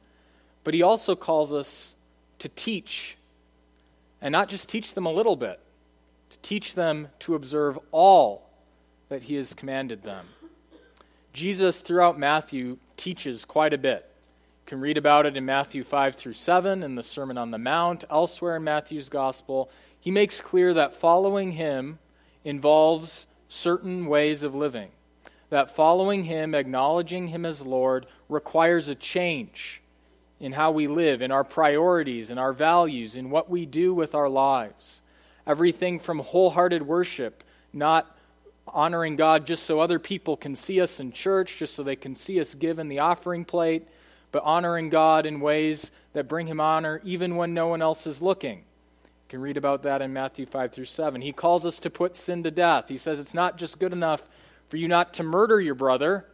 but 0.64 0.72
he 0.72 0.82
also 0.82 1.14
calls 1.14 1.52
us 1.52 1.94
to 2.38 2.48
teach. 2.48 3.18
And 4.22 4.32
not 4.32 4.48
just 4.48 4.68
teach 4.68 4.94
them 4.94 5.04
a 5.04 5.12
little 5.12 5.36
bit, 5.36 5.60
to 6.30 6.38
teach 6.38 6.74
them 6.74 7.08
to 7.20 7.34
observe 7.34 7.78
all 7.92 8.48
that 9.10 9.24
he 9.24 9.34
has 9.34 9.52
commanded 9.52 10.02
them. 10.02 10.26
Jesus, 11.34 11.80
throughout 11.80 12.18
Matthew, 12.18 12.78
teaches 12.96 13.44
quite 13.44 13.74
a 13.74 13.78
bit. 13.78 14.08
You 14.64 14.70
can 14.70 14.80
read 14.80 14.96
about 14.96 15.26
it 15.26 15.36
in 15.36 15.44
Matthew 15.44 15.84
5 15.84 16.14
through 16.14 16.32
7, 16.32 16.82
in 16.82 16.94
the 16.94 17.02
Sermon 17.02 17.36
on 17.36 17.50
the 17.50 17.58
Mount, 17.58 18.06
elsewhere 18.10 18.56
in 18.56 18.64
Matthew's 18.64 19.10
Gospel. 19.10 19.70
He 20.00 20.10
makes 20.10 20.40
clear 20.40 20.72
that 20.72 20.94
following 20.94 21.52
him 21.52 21.98
involves 22.42 23.26
certain 23.50 24.06
ways 24.06 24.42
of 24.42 24.54
living 24.54 24.88
that 25.52 25.70
following 25.70 26.24
Him, 26.24 26.54
acknowledging 26.54 27.28
Him 27.28 27.44
as 27.44 27.60
Lord, 27.60 28.06
requires 28.30 28.88
a 28.88 28.94
change 28.94 29.82
in 30.40 30.52
how 30.52 30.70
we 30.70 30.86
live, 30.86 31.20
in 31.20 31.30
our 31.30 31.44
priorities, 31.44 32.30
in 32.30 32.38
our 32.38 32.54
values, 32.54 33.16
in 33.16 33.28
what 33.28 33.50
we 33.50 33.66
do 33.66 33.92
with 33.92 34.14
our 34.14 34.30
lives. 34.30 35.02
Everything 35.46 35.98
from 35.98 36.20
wholehearted 36.20 36.86
worship, 36.86 37.44
not 37.70 38.16
honoring 38.66 39.16
God 39.16 39.46
just 39.46 39.64
so 39.64 39.78
other 39.78 39.98
people 39.98 40.38
can 40.38 40.56
see 40.56 40.80
us 40.80 41.00
in 41.00 41.12
church, 41.12 41.58
just 41.58 41.74
so 41.74 41.82
they 41.82 41.96
can 41.96 42.16
see 42.16 42.40
us 42.40 42.54
give 42.54 42.78
in 42.78 42.88
the 42.88 43.00
offering 43.00 43.44
plate, 43.44 43.86
but 44.30 44.42
honoring 44.44 44.88
God 44.88 45.26
in 45.26 45.38
ways 45.38 45.90
that 46.14 46.28
bring 46.28 46.46
Him 46.46 46.60
honor 46.60 47.02
even 47.04 47.36
when 47.36 47.52
no 47.52 47.66
one 47.66 47.82
else 47.82 48.06
is 48.06 48.22
looking. 48.22 48.60
You 48.60 49.28
can 49.28 49.42
read 49.42 49.58
about 49.58 49.82
that 49.82 50.00
in 50.00 50.14
Matthew 50.14 50.46
5 50.46 50.72
through 50.72 50.86
7. 50.86 51.20
He 51.20 51.32
calls 51.32 51.66
us 51.66 51.78
to 51.80 51.90
put 51.90 52.16
sin 52.16 52.42
to 52.44 52.50
death. 52.50 52.88
He 52.88 52.96
says 52.96 53.20
it's 53.20 53.34
not 53.34 53.58
just 53.58 53.78
good 53.78 53.92
enough 53.92 54.22
for 54.72 54.78
you 54.78 54.88
not 54.88 55.12
to 55.12 55.22
murder 55.22 55.60
your 55.60 55.74
brother, 55.74 56.24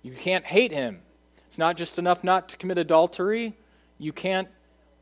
you 0.00 0.12
can't 0.12 0.44
hate 0.44 0.70
him. 0.70 1.00
It's 1.48 1.58
not 1.58 1.76
just 1.76 1.98
enough 1.98 2.22
not 2.22 2.48
to 2.50 2.56
commit 2.56 2.78
adultery, 2.78 3.56
you 3.98 4.12
can't 4.12 4.46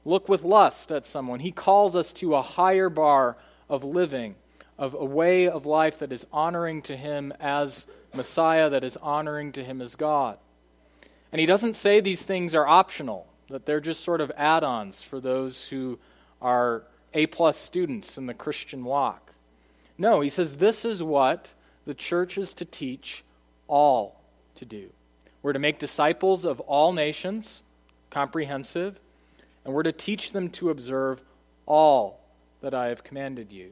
look 0.06 0.26
with 0.26 0.42
lust 0.42 0.90
at 0.90 1.04
someone. 1.04 1.40
He 1.40 1.52
calls 1.52 1.94
us 1.94 2.14
to 2.14 2.34
a 2.34 2.40
higher 2.40 2.88
bar 2.88 3.36
of 3.68 3.84
living 3.84 4.36
of 4.78 4.94
a 4.94 5.04
way 5.04 5.48
of 5.48 5.66
life 5.66 5.98
that 5.98 6.12
is 6.12 6.26
honoring 6.32 6.80
to 6.80 6.96
Him 6.96 7.30
as 7.38 7.86
Messiah, 8.14 8.70
that 8.70 8.84
is 8.84 8.96
honoring 8.96 9.52
to 9.52 9.62
Him 9.62 9.82
as 9.82 9.94
God. 9.94 10.38
And 11.30 11.40
He 11.40 11.46
doesn't 11.46 11.76
say 11.76 12.00
these 12.00 12.24
things 12.24 12.54
are 12.54 12.66
optional, 12.66 13.26
that 13.50 13.66
they're 13.66 13.80
just 13.80 14.02
sort 14.02 14.22
of 14.22 14.32
add 14.34 14.64
ons 14.64 15.02
for 15.02 15.20
those 15.20 15.68
who 15.68 15.98
are 16.40 16.84
A 17.12 17.26
plus 17.26 17.58
students 17.58 18.16
in 18.16 18.24
the 18.24 18.32
Christian 18.32 18.82
walk. 18.82 19.34
No, 19.98 20.22
He 20.22 20.30
says 20.30 20.54
this 20.54 20.86
is 20.86 21.02
what 21.02 21.52
the 21.88 21.94
church 21.94 22.36
is 22.36 22.52
to 22.52 22.66
teach 22.66 23.24
all 23.66 24.20
to 24.56 24.66
do. 24.66 24.90
We're 25.40 25.54
to 25.54 25.58
make 25.58 25.78
disciples 25.78 26.44
of 26.44 26.60
all 26.60 26.92
nations, 26.92 27.62
comprehensive, 28.10 29.00
and 29.64 29.72
we're 29.72 29.84
to 29.84 29.92
teach 29.92 30.32
them 30.32 30.50
to 30.50 30.68
observe 30.68 31.22
all 31.64 32.20
that 32.60 32.74
I 32.74 32.88
have 32.88 33.04
commanded 33.04 33.54
you. 33.54 33.70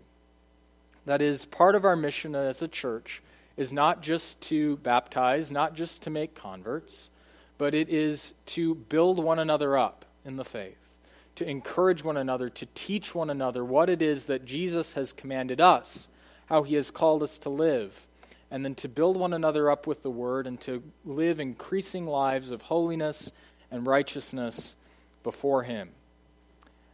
That 1.05 1.21
is, 1.21 1.45
part 1.45 1.75
of 1.75 1.85
our 1.85 1.95
mission 1.95 2.35
as 2.35 2.63
a 2.63 2.69
church 2.69 3.21
is 3.59 3.71
not 3.71 4.01
just 4.01 4.41
to 4.43 4.79
baptize, 4.79 5.53
not 5.53 5.75
just 5.75 6.05
to 6.05 6.11
make 6.11 6.35
converts, 6.35 7.11
but 7.59 7.75
it 7.75 7.91
is 7.91 8.33
to 8.47 8.77
build 8.77 9.23
one 9.23 9.41
another 9.41 9.77
up 9.77 10.07
in 10.25 10.37
the 10.37 10.45
faith, 10.45 10.97
to 11.35 11.47
encourage 11.47 12.03
one 12.03 12.17
another, 12.17 12.49
to 12.49 12.67
teach 12.75 13.15
one 13.15 13.29
another 13.29 13.63
what 13.63 13.91
it 13.91 14.01
is 14.01 14.25
that 14.25 14.47
Jesus 14.47 14.95
has 14.95 15.13
commanded 15.13 15.61
us, 15.61 16.09
how 16.47 16.63
he 16.63 16.77
has 16.77 16.91
called 16.91 17.23
us 17.23 17.39
to 17.41 17.51
live, 17.51 18.06
and 18.51 18.65
then 18.65 18.75
to 18.77 18.89
build 18.89 19.17
one 19.17 19.33
another 19.33 19.71
up 19.71 19.87
with 19.87 20.03
the 20.03 20.11
word 20.11 20.47
and 20.47 20.61
to 20.63 20.83
live 21.05 21.41
increasing 21.41 22.07
lives 22.07 22.51
of 22.51 22.63
holiness 22.63 23.31
and 23.71 23.87
righteousness 23.87 24.77
before 25.23 25.65
him. 25.65 25.91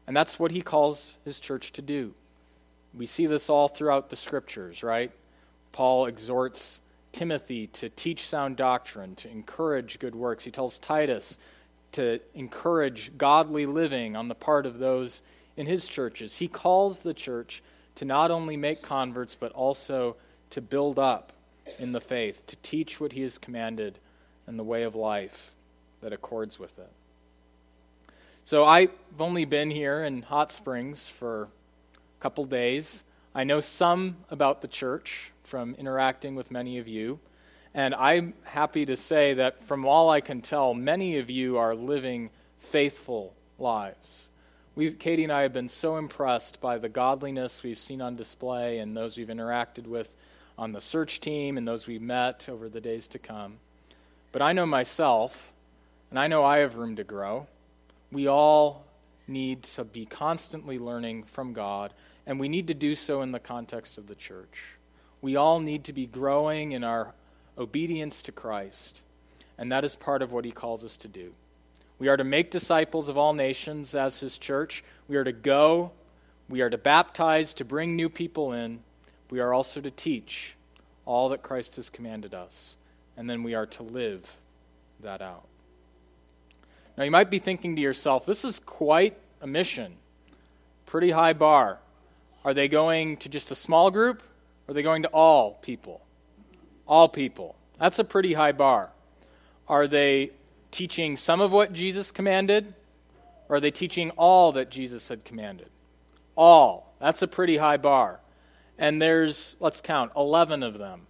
And 0.06 0.16
that's 0.16 0.38
what 0.38 0.50
he 0.50 0.62
calls 0.62 1.16
his 1.24 1.38
church 1.38 1.72
to 1.72 1.82
do. 1.82 2.14
We 2.94 3.06
see 3.06 3.26
this 3.26 3.48
all 3.48 3.68
throughout 3.68 4.10
the 4.10 4.16
scriptures, 4.16 4.82
right? 4.82 5.12
Paul 5.72 6.06
exhorts 6.06 6.80
Timothy 7.12 7.66
to 7.68 7.88
teach 7.90 8.26
sound 8.26 8.56
doctrine, 8.56 9.14
to 9.16 9.30
encourage 9.30 9.98
good 9.98 10.14
works. 10.14 10.44
He 10.44 10.50
tells 10.50 10.78
Titus 10.78 11.36
to 11.92 12.20
encourage 12.34 13.16
godly 13.18 13.66
living 13.66 14.16
on 14.16 14.28
the 14.28 14.34
part 14.34 14.64
of 14.64 14.78
those 14.78 15.20
in 15.56 15.66
his 15.66 15.86
churches. 15.86 16.36
He 16.36 16.48
calls 16.48 17.00
the 17.00 17.14
church 17.14 17.62
to 17.96 18.06
not 18.06 18.30
only 18.30 18.56
make 18.56 18.82
converts, 18.82 19.36
but 19.38 19.52
also 19.52 20.16
to 20.50 20.62
build 20.62 20.98
up 20.98 21.32
in 21.78 21.92
the 21.92 22.00
faith, 22.00 22.46
to 22.46 22.56
teach 22.56 23.00
what 23.00 23.12
he 23.12 23.22
has 23.22 23.38
commanded 23.38 23.98
and 24.46 24.58
the 24.58 24.64
way 24.64 24.82
of 24.82 24.94
life 24.94 25.52
that 26.00 26.12
accords 26.12 26.58
with 26.58 26.78
it. 26.78 26.90
So 28.44 28.64
I've 28.64 28.90
only 29.20 29.44
been 29.44 29.70
here 29.70 30.02
in 30.02 30.22
Hot 30.22 30.50
Springs 30.50 31.08
for 31.08 31.44
a 31.44 32.22
couple 32.22 32.44
days. 32.44 33.04
I 33.34 33.44
know 33.44 33.60
some 33.60 34.16
about 34.30 34.62
the 34.62 34.68
church 34.68 35.32
from 35.44 35.74
interacting 35.76 36.34
with 36.34 36.50
many 36.50 36.78
of 36.78 36.88
you, 36.88 37.20
and 37.72 37.94
I'm 37.94 38.34
happy 38.42 38.84
to 38.86 38.96
say 38.96 39.34
that 39.34 39.64
from 39.64 39.86
all 39.86 40.10
I 40.10 40.20
can 40.20 40.42
tell, 40.42 40.74
many 40.74 41.18
of 41.18 41.30
you 41.30 41.56
are 41.56 41.74
living 41.74 42.30
faithful 42.58 43.32
lives. 43.58 44.28
We've, 44.74 44.98
Katie 44.98 45.24
and 45.24 45.32
I 45.32 45.42
have 45.42 45.52
been 45.52 45.68
so 45.68 45.96
impressed 45.96 46.60
by 46.60 46.78
the 46.78 46.88
godliness 46.88 47.62
we've 47.62 47.78
seen 47.78 48.00
on 48.00 48.16
display 48.16 48.78
and 48.78 48.96
those 48.96 49.16
we've 49.16 49.28
interacted 49.28 49.86
with 49.86 50.12
on 50.58 50.72
the 50.72 50.80
search 50.80 51.20
team 51.20 51.56
and 51.56 51.66
those 51.66 51.86
we've 51.86 52.02
met 52.02 52.48
over 52.48 52.68
the 52.68 52.80
days 52.80 53.08
to 53.08 53.18
come. 53.18 53.58
But 54.30 54.42
I 54.42 54.52
know 54.52 54.66
myself, 54.66 55.52
and 56.10 56.18
I 56.18 56.26
know 56.26 56.44
I 56.44 56.58
have 56.58 56.76
room 56.76 56.96
to 56.96 57.04
grow. 57.04 57.46
We 58.10 58.28
all 58.28 58.84
need 59.26 59.62
to 59.62 59.84
be 59.84 60.06
constantly 60.06 60.78
learning 60.78 61.24
from 61.24 61.52
God 61.52 61.92
and 62.26 62.38
we 62.38 62.48
need 62.48 62.68
to 62.68 62.74
do 62.74 62.94
so 62.94 63.22
in 63.22 63.32
the 63.32 63.40
context 63.40 63.98
of 63.98 64.06
the 64.06 64.14
church. 64.14 64.76
We 65.20 65.36
all 65.36 65.60
need 65.60 65.84
to 65.84 65.92
be 65.92 66.06
growing 66.06 66.72
in 66.72 66.84
our 66.84 67.14
obedience 67.58 68.22
to 68.22 68.32
Christ, 68.32 69.02
and 69.58 69.70
that 69.70 69.84
is 69.84 69.96
part 69.96 70.22
of 70.22 70.32
what 70.32 70.44
he 70.44 70.50
calls 70.50 70.84
us 70.84 70.96
to 70.98 71.08
do. 71.08 71.32
We 71.98 72.08
are 72.08 72.16
to 72.16 72.24
make 72.24 72.50
disciples 72.50 73.08
of 73.08 73.16
all 73.16 73.32
nations 73.32 73.94
as 73.94 74.20
his 74.20 74.38
church. 74.38 74.82
We 75.06 75.16
are 75.16 75.24
to 75.24 75.32
go. 75.32 75.92
We 76.48 76.60
are 76.60 76.70
to 76.70 76.78
baptize 76.78 77.52
to 77.54 77.64
bring 77.64 77.94
new 77.94 78.08
people 78.08 78.52
in. 78.52 78.80
We 79.32 79.40
are 79.40 79.54
also 79.54 79.80
to 79.80 79.90
teach 79.90 80.56
all 81.06 81.30
that 81.30 81.42
Christ 81.42 81.76
has 81.76 81.88
commanded 81.88 82.34
us. 82.34 82.76
And 83.16 83.30
then 83.30 83.42
we 83.42 83.54
are 83.54 83.64
to 83.64 83.82
live 83.82 84.36
that 85.00 85.22
out. 85.22 85.46
Now, 86.98 87.04
you 87.04 87.10
might 87.10 87.30
be 87.30 87.38
thinking 87.38 87.74
to 87.76 87.80
yourself, 87.80 88.26
this 88.26 88.44
is 88.44 88.58
quite 88.58 89.16
a 89.40 89.46
mission. 89.46 89.94
Pretty 90.84 91.12
high 91.12 91.32
bar. 91.32 91.78
Are 92.44 92.52
they 92.52 92.68
going 92.68 93.16
to 93.16 93.30
just 93.30 93.50
a 93.50 93.54
small 93.54 93.90
group? 93.90 94.22
Or 94.68 94.72
are 94.72 94.74
they 94.74 94.82
going 94.82 95.04
to 95.04 95.08
all 95.08 95.52
people? 95.62 96.04
All 96.86 97.08
people. 97.08 97.56
That's 97.80 97.98
a 97.98 98.04
pretty 98.04 98.34
high 98.34 98.52
bar. 98.52 98.90
Are 99.66 99.88
they 99.88 100.32
teaching 100.70 101.16
some 101.16 101.40
of 101.40 101.50
what 101.50 101.72
Jesus 101.72 102.10
commanded? 102.10 102.74
Or 103.48 103.56
are 103.56 103.60
they 103.60 103.70
teaching 103.70 104.10
all 104.10 104.52
that 104.52 104.68
Jesus 104.68 105.08
had 105.08 105.24
commanded? 105.24 105.70
All. 106.36 106.94
That's 107.00 107.22
a 107.22 107.26
pretty 107.26 107.56
high 107.56 107.78
bar. 107.78 108.20
And 108.78 109.00
there's, 109.00 109.56
let's 109.60 109.80
count, 109.80 110.12
11 110.16 110.62
of 110.62 110.78
them. 110.78 111.02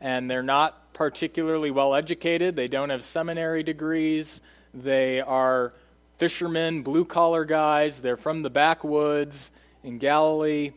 And 0.00 0.30
they're 0.30 0.42
not 0.42 0.92
particularly 0.92 1.70
well 1.70 1.94
educated. 1.94 2.56
They 2.56 2.68
don't 2.68 2.90
have 2.90 3.02
seminary 3.02 3.62
degrees. 3.62 4.42
They 4.72 5.20
are 5.20 5.72
fishermen, 6.18 6.82
blue 6.82 7.04
collar 7.04 7.44
guys. 7.44 8.00
They're 8.00 8.16
from 8.16 8.42
the 8.42 8.50
backwoods 8.50 9.50
in 9.82 9.98
Galilee. 9.98 10.72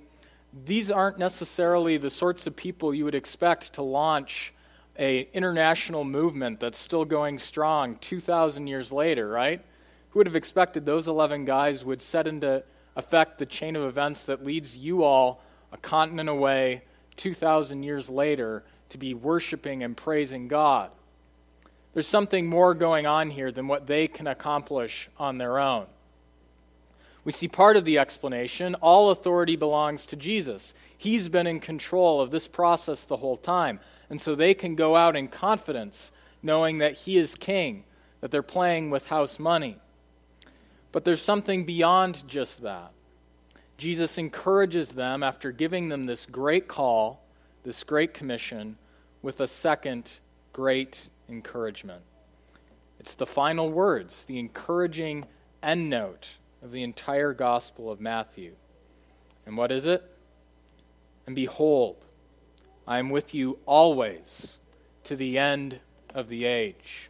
These 0.66 0.90
aren't 0.92 1.20
necessarily 1.20 1.98
the 1.98 2.10
sorts 2.10 2.48
of 2.48 2.56
people 2.56 2.94
you 2.94 3.06
would 3.06 3.16
expect 3.16 3.74
to 3.74 3.82
launch 3.82 4.54
a 5.00 5.28
international 5.34 6.04
movement 6.04 6.60
that's 6.60 6.78
still 6.78 7.06
going 7.06 7.38
strong 7.38 7.98
2,000 7.98 8.68
years 8.68 8.92
later, 8.92 9.28
right? 9.28 9.64
Who 10.10 10.20
would 10.20 10.28
have 10.28 10.36
expected 10.36 10.86
those 10.86 11.08
11 11.08 11.46
guys 11.46 11.86
would 11.86 12.02
set 12.02 12.28
into 12.28 12.64
effect 12.96 13.38
the 13.38 13.46
chain 13.46 13.76
of 13.76 13.84
events 13.84 14.24
that 14.24 14.44
leads 14.44 14.76
you 14.76 15.04
all 15.04 15.42
a 15.72 15.78
continent 15.78 16.30
away 16.30 16.84
2,000 17.18 17.84
years 17.84 18.10
later 18.10 18.64
to 18.90 18.98
be 18.98 19.14
worshiping 19.14 19.84
and 19.84 19.96
praising 19.96 20.48
God? 20.48 20.92
There's 21.94 22.08
something 22.08 22.46
more 22.46 22.74
going 22.74 23.06
on 23.06 23.32
here 23.32 23.52
than 23.52 23.68
what 23.68 23.88
they 23.88 24.08
can 24.08 24.28
accomplish 24.28 25.10
on 25.18 25.38
their 25.38 25.58
own. 25.58 25.88
We 27.24 27.32
see 27.34 27.48
part 27.48 27.76
of 27.76 27.84
the 27.84 27.98
explanation. 27.98 28.76
All 28.76 29.10
authority 29.10 29.56
belongs 29.56 30.06
to 30.06 30.16
Jesus. 30.16 30.74
He's 30.98 31.28
been 31.28 31.48
in 31.48 31.60
control 31.60 32.22
of 32.22 32.32
this 32.32 32.48
process 32.48 33.04
the 33.04 33.18
whole 33.18 33.36
time. 33.36 33.80
And 34.10 34.22
so 34.22 34.34
they 34.34 34.54
can 34.54 34.76
go 34.76 34.96
out 34.96 35.16
in 35.16 35.28
confidence, 35.28 36.12
knowing 36.42 36.78
that 36.78 36.94
He 36.94 37.18
is 37.18 37.36
king, 37.36 37.84
that 38.22 38.32
they're 38.32 38.42
playing 38.42 38.92
with 38.92 39.08
house 39.08 39.40
money. 39.40 39.78
But 40.94 41.04
there's 41.04 41.22
something 41.22 41.66
beyond 41.66 42.26
just 42.28 42.62
that. 42.62 42.92
Jesus 43.78 44.18
encourages 44.18 44.92
them, 44.92 45.22
after 45.22 45.52
giving 45.52 45.90
them 45.90 46.06
this 46.06 46.26
great 46.26 46.68
call, 46.68 47.24
this 47.64 47.84
great 47.84 48.14
commission, 48.14 48.78
with 49.22 49.40
a 49.40 49.48
second 49.48 50.20
great 50.52 51.10
encouragement. 51.30 52.02
It's 53.00 53.14
the 53.14 53.28
final 53.28 53.70
words, 53.70 54.24
the 54.24 54.40
encouraging 54.40 55.26
end 55.62 55.90
note 55.90 56.30
of 56.64 56.72
the 56.72 56.82
entire 56.82 57.34
Gospel 57.34 57.92
of 57.92 58.02
Matthew. 58.02 58.54
And 59.46 59.56
what 59.56 59.72
is 59.72 59.86
it? 59.86 60.04
And 61.28 61.36
behold, 61.36 61.98
I 62.88 63.00
am 63.00 63.10
with 63.10 63.34
you 63.34 63.60
always 63.66 64.58
to 65.04 65.16
the 65.16 65.38
end 65.38 65.80
of 66.16 66.30
the 66.30 66.46
age. 66.46 67.10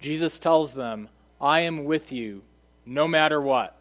Jesus 0.00 0.38
tells 0.38 0.74
them, 0.74 1.08
I 1.40 1.60
am 1.60 1.84
with 1.84 2.10
you 2.10 2.42
no 2.84 3.06
matter 3.06 3.40
what. 3.40 3.80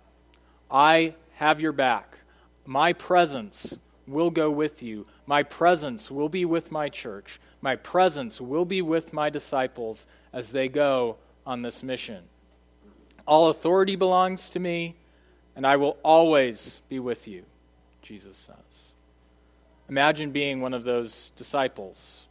I 0.70 1.16
have 1.38 1.62
your 1.62 1.72
back. 1.72 2.18
My 2.66 2.94
presence 2.94 3.78
will 4.08 4.32
go 4.32 4.50
with 4.50 4.82
you. 4.82 5.06
My 5.28 5.44
presence 5.44 6.10
will 6.10 6.30
be 6.30 6.46
with 6.46 6.72
my 6.72 6.90
church. 6.90 7.40
My 7.62 7.76
presence 7.76 8.42
will 8.42 8.66
be 8.66 8.82
with 8.82 9.14
my 9.14 9.30
disciples 9.30 10.08
as 10.34 10.52
they 10.52 10.68
go 10.68 11.18
on 11.46 11.62
this 11.62 11.84
mission. 11.84 12.24
All 13.28 13.50
authority 13.50 13.96
belongs 13.96 14.50
to 14.50 14.60
me, 14.60 14.96
and 15.56 15.68
I 15.68 15.76
will 15.76 15.98
always 16.02 16.82
be 16.90 16.98
with 16.98 17.28
you, 17.28 17.44
Jesus 18.02 18.36
says. 18.36 18.94
Imagine 19.90 20.32
being 20.32 20.60
one 20.60 20.74
of 20.74 20.86
those 20.86 21.30
disciples, 21.36 22.26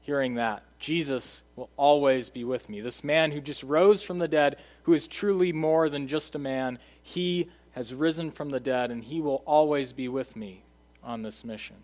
hearing 0.00 0.34
that. 0.36 0.62
Jesus 0.78 1.42
will 1.56 1.68
always 1.76 2.30
be 2.30 2.44
with 2.44 2.70
me. 2.70 2.80
This 2.80 3.04
man 3.04 3.32
who 3.32 3.42
just 3.42 3.62
rose 3.62 4.02
from 4.02 4.18
the 4.18 4.28
dead, 4.28 4.56
who 4.84 4.94
is 4.94 5.06
truly 5.06 5.52
more 5.52 5.90
than 5.90 6.08
just 6.08 6.34
a 6.34 6.38
man, 6.38 6.78
he 7.02 7.50
has 7.76 7.92
risen 7.92 8.30
from 8.30 8.48
the 8.48 8.58
dead, 8.58 8.90
and 8.90 9.04
he 9.04 9.20
will 9.20 9.42
always 9.44 9.92
be 9.92 10.08
with 10.08 10.34
me 10.34 10.62
on 11.04 11.20
this 11.20 11.44
mission. 11.44 11.76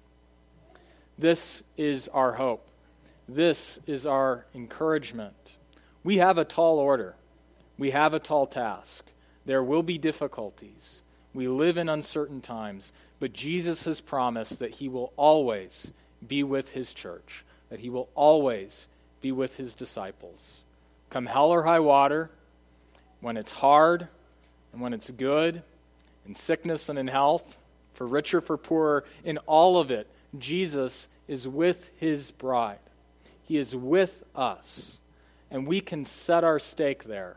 This 1.19 1.63
is 1.77 2.09
our 2.09 2.33
hope. 2.33 2.67
This 3.29 3.79
is 3.87 4.07
our 4.07 4.47
encouragement. 4.55 5.59
We 6.03 6.17
have 6.17 6.39
a 6.39 6.47
tall 6.47 6.79
order, 6.79 7.15
we 7.79 7.91
have 7.91 8.15
a 8.15 8.19
tall 8.19 8.47
task. 8.47 9.05
There 9.45 9.63
will 9.63 9.83
be 9.83 9.99
difficulties. 9.99 11.03
We 11.35 11.49
live 11.49 11.77
in 11.77 11.89
uncertain 11.89 12.41
times, 12.41 12.93
but 13.21 13.33
Jesus 13.33 13.85
has 13.85 14.01
promised 14.01 14.61
that 14.61 14.77
he 14.77 14.89
will 14.89 15.13
always 15.17 15.93
be 16.27 16.43
with 16.43 16.71
his 16.71 16.95
church, 16.95 17.45
that 17.69 17.81
he 17.81 17.91
will 17.91 18.09
always 18.15 18.87
be 19.21 19.33
with 19.33 19.57
his 19.57 19.75
disciples. 19.75 20.63
Come 21.11 21.27
hell 21.27 21.51
or 21.51 21.65
high 21.65 21.81
water, 21.81 22.31
when 23.21 23.37
it's 23.37 23.53
hard 23.53 24.09
and 24.73 24.81
when 24.81 24.93
it's 24.95 25.11
good, 25.11 25.63
in 26.27 26.35
sickness 26.35 26.89
and 26.89 26.99
in 26.99 27.09
health, 27.09 27.59
for 27.95 28.07
richer, 28.07 28.41
for 28.41 28.57
poorer, 28.57 29.05
in 29.25 29.39
all 29.39 29.79
of 29.79 29.91
it, 29.91 30.09
Jesus 30.39 31.09
is 31.29 31.47
with 31.47 31.91
his 31.97 32.31
bride. 32.31 32.79
He 33.43 33.59
is 33.59 33.75
with 33.77 34.25
us. 34.35 34.99
And 35.51 35.67
we 35.67 35.81
can 35.81 36.05
set 36.05 36.45
our 36.45 36.59
stake 36.59 37.05
there. 37.05 37.37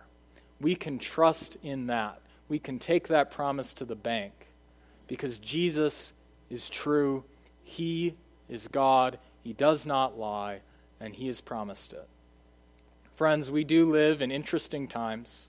We 0.62 0.76
can 0.76 1.00
trust 1.00 1.58
in 1.62 1.88
that. 1.88 2.22
We 2.48 2.60
can 2.60 2.80
take 2.80 3.08
that 3.10 3.32
promise 3.32 3.74
to 3.74 3.86
the 3.86 3.96
bank 3.96 4.34
because 5.08 5.38
Jesus 5.40 6.14
is 6.50 6.70
true. 6.70 7.24
He 7.64 8.14
is 8.48 8.68
God. 8.68 9.20
He 9.44 9.54
does 9.54 9.86
not 9.86 10.18
lie, 10.18 10.62
and 11.00 11.14
He 11.14 11.28
has 11.28 11.42
promised 11.42 11.94
it. 11.94 12.08
Friends, 13.16 13.52
we 13.52 13.64
do 13.64 13.92
live 13.92 14.22
in 14.22 14.32
interesting 14.32 14.88
times. 14.88 15.48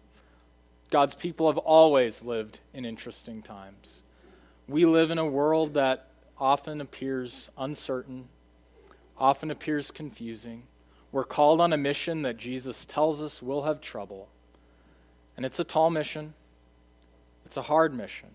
God's 0.91 1.14
people 1.14 1.49
have 1.49 1.59
always 1.59 2.22
lived 2.22 2.61
in 2.72 2.84
interesting 2.84 3.43
times. 3.43 4.03
We 4.68 4.84
live 4.84 5.11
in 5.11 5.18
a 5.18 5.26
world 5.26 5.74
that 5.74 6.09
often 6.39 6.80
appears 6.80 7.51
uncertain, 7.57 8.28
often 9.18 9.51
appears 9.51 9.91
confusing. 9.91 10.64
We're 11.12 11.24
called 11.24 11.61
on 11.61 11.72
a 11.72 11.76
mission 11.76 12.22
that 12.22 12.37
Jesus 12.37 12.84
tells 12.84 13.22
us 13.22 13.43
will 13.43 13.62
have 13.62 13.80
trouble. 13.80 14.28
And 15.37 15.45
it's 15.45 15.59
a 15.59 15.64
tall 15.64 15.91
mission, 15.91 16.34
it's 17.45 17.57
a 17.57 17.62
hard 17.62 17.95
mission. 17.95 18.28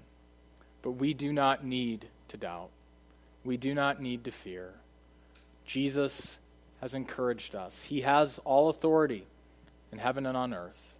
But 0.82 0.92
we 0.92 1.14
do 1.14 1.32
not 1.32 1.64
need 1.64 2.08
to 2.30 2.38
doubt. 2.38 2.70
We 3.44 3.58
do 3.58 3.74
not 3.74 4.02
need 4.02 4.24
to 4.26 4.32
fear. 4.32 4.74
Jesus 5.66 6.40
has 6.80 6.94
encouraged 6.94 7.56
us. 7.56 7.84
He 7.84 8.02
has 8.02 8.40
all 8.44 8.70
authority 8.70 9.26
in 9.92 10.00
heaven 10.00 10.26
and 10.26 10.36
on 10.36 10.54
earth, 10.54 10.91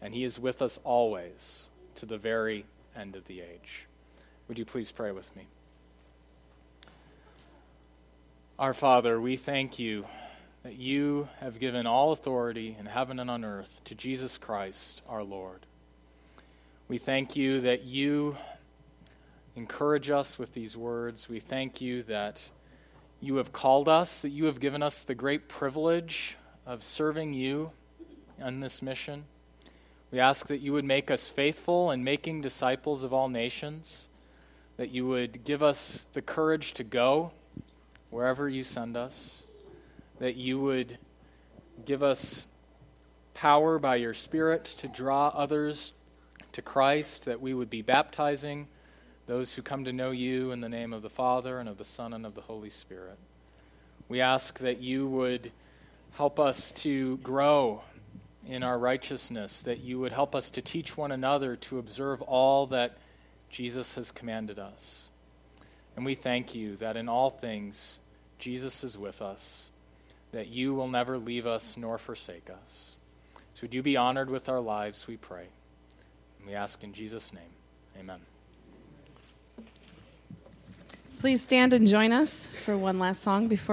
and 0.00 0.14
He 0.14 0.24
is 0.24 0.38
with 0.38 0.62
us 0.62 0.78
always 0.84 1.68
to 1.96 2.06
the 2.06 2.18
very 2.18 2.66
end 2.96 3.16
of 3.16 3.24
the 3.26 3.40
age. 3.40 3.86
Would 4.48 4.58
you 4.58 4.64
please 4.64 4.92
pray 4.92 5.10
with 5.10 5.34
me? 5.34 5.46
Our 8.58 8.74
Father, 8.74 9.20
we 9.20 9.36
thank 9.36 9.78
you 9.78 10.06
that 10.62 10.76
you 10.76 11.28
have 11.40 11.58
given 11.58 11.86
all 11.86 12.12
authority 12.12 12.76
in 12.78 12.86
heaven 12.86 13.18
and 13.18 13.30
on 13.30 13.44
earth 13.44 13.80
to 13.84 13.94
Jesus 13.94 14.38
Christ, 14.38 15.02
our 15.08 15.22
Lord. 15.22 15.66
We 16.88 16.98
thank 16.98 17.36
you 17.36 17.60
that 17.60 17.84
you 17.84 18.36
encourage 19.56 20.10
us 20.10 20.38
with 20.38 20.52
these 20.52 20.76
words. 20.76 21.28
We 21.28 21.40
thank 21.40 21.80
you 21.80 22.02
that 22.04 22.48
you 23.20 23.36
have 23.36 23.52
called 23.52 23.88
us, 23.88 24.22
that 24.22 24.30
you 24.30 24.44
have 24.46 24.60
given 24.60 24.82
us 24.82 25.00
the 25.00 25.14
great 25.14 25.48
privilege 25.48 26.36
of 26.66 26.82
serving 26.82 27.32
you 27.32 27.72
on 28.40 28.60
this 28.60 28.82
mission. 28.82 29.24
We 30.14 30.20
ask 30.20 30.46
that 30.46 30.60
you 30.60 30.72
would 30.74 30.84
make 30.84 31.10
us 31.10 31.26
faithful 31.26 31.90
in 31.90 32.04
making 32.04 32.42
disciples 32.42 33.02
of 33.02 33.12
all 33.12 33.28
nations, 33.28 34.06
that 34.76 34.90
you 34.90 35.08
would 35.08 35.42
give 35.42 35.60
us 35.60 36.06
the 36.12 36.22
courage 36.22 36.72
to 36.74 36.84
go 36.84 37.32
wherever 38.10 38.48
you 38.48 38.62
send 38.62 38.96
us, 38.96 39.42
that 40.20 40.36
you 40.36 40.60
would 40.60 40.98
give 41.84 42.04
us 42.04 42.46
power 43.34 43.80
by 43.80 43.96
your 43.96 44.14
Spirit 44.14 44.64
to 44.78 44.86
draw 44.86 45.30
others 45.30 45.92
to 46.52 46.62
Christ, 46.62 47.24
that 47.24 47.40
we 47.40 47.52
would 47.52 47.68
be 47.68 47.82
baptizing 47.82 48.68
those 49.26 49.54
who 49.54 49.62
come 49.62 49.84
to 49.84 49.92
know 49.92 50.12
you 50.12 50.52
in 50.52 50.60
the 50.60 50.68
name 50.68 50.92
of 50.92 51.02
the 51.02 51.10
Father 51.10 51.58
and 51.58 51.68
of 51.68 51.76
the 51.76 51.84
Son 51.84 52.12
and 52.12 52.24
of 52.24 52.36
the 52.36 52.42
Holy 52.42 52.70
Spirit. 52.70 53.18
We 54.08 54.20
ask 54.20 54.60
that 54.60 54.80
you 54.80 55.08
would 55.08 55.50
help 56.12 56.38
us 56.38 56.70
to 56.70 57.16
grow 57.16 57.82
in 58.48 58.62
our 58.62 58.78
righteousness, 58.78 59.62
that 59.62 59.80
you 59.80 59.98
would 60.00 60.12
help 60.12 60.34
us 60.34 60.50
to 60.50 60.62
teach 60.62 60.96
one 60.96 61.12
another 61.12 61.56
to 61.56 61.78
observe 61.78 62.22
all 62.22 62.66
that 62.66 62.96
Jesus 63.50 63.94
has 63.94 64.10
commanded 64.10 64.58
us. 64.58 65.08
And 65.96 66.04
we 66.04 66.14
thank 66.14 66.54
you 66.54 66.76
that 66.76 66.96
in 66.96 67.08
all 67.08 67.30
things 67.30 67.98
Jesus 68.38 68.82
is 68.84 68.98
with 68.98 69.22
us, 69.22 69.70
that 70.32 70.48
you 70.48 70.74
will 70.74 70.88
never 70.88 71.16
leave 71.16 71.46
us 71.46 71.76
nor 71.76 71.98
forsake 71.98 72.50
us. 72.50 72.96
So 73.54 73.62
would 73.62 73.74
you 73.74 73.82
be 73.82 73.96
honored 73.96 74.28
with 74.28 74.48
our 74.48 74.60
lives, 74.60 75.06
we 75.06 75.16
pray. 75.16 75.46
And 76.38 76.48
we 76.48 76.54
ask 76.54 76.82
in 76.82 76.92
Jesus' 76.92 77.32
name. 77.32 77.42
Amen. 77.98 78.18
Please 81.20 81.42
stand 81.42 81.72
and 81.72 81.86
join 81.86 82.12
us 82.12 82.48
for 82.64 82.76
one 82.76 82.98
last 82.98 83.22
song 83.22 83.48
before. 83.48 83.72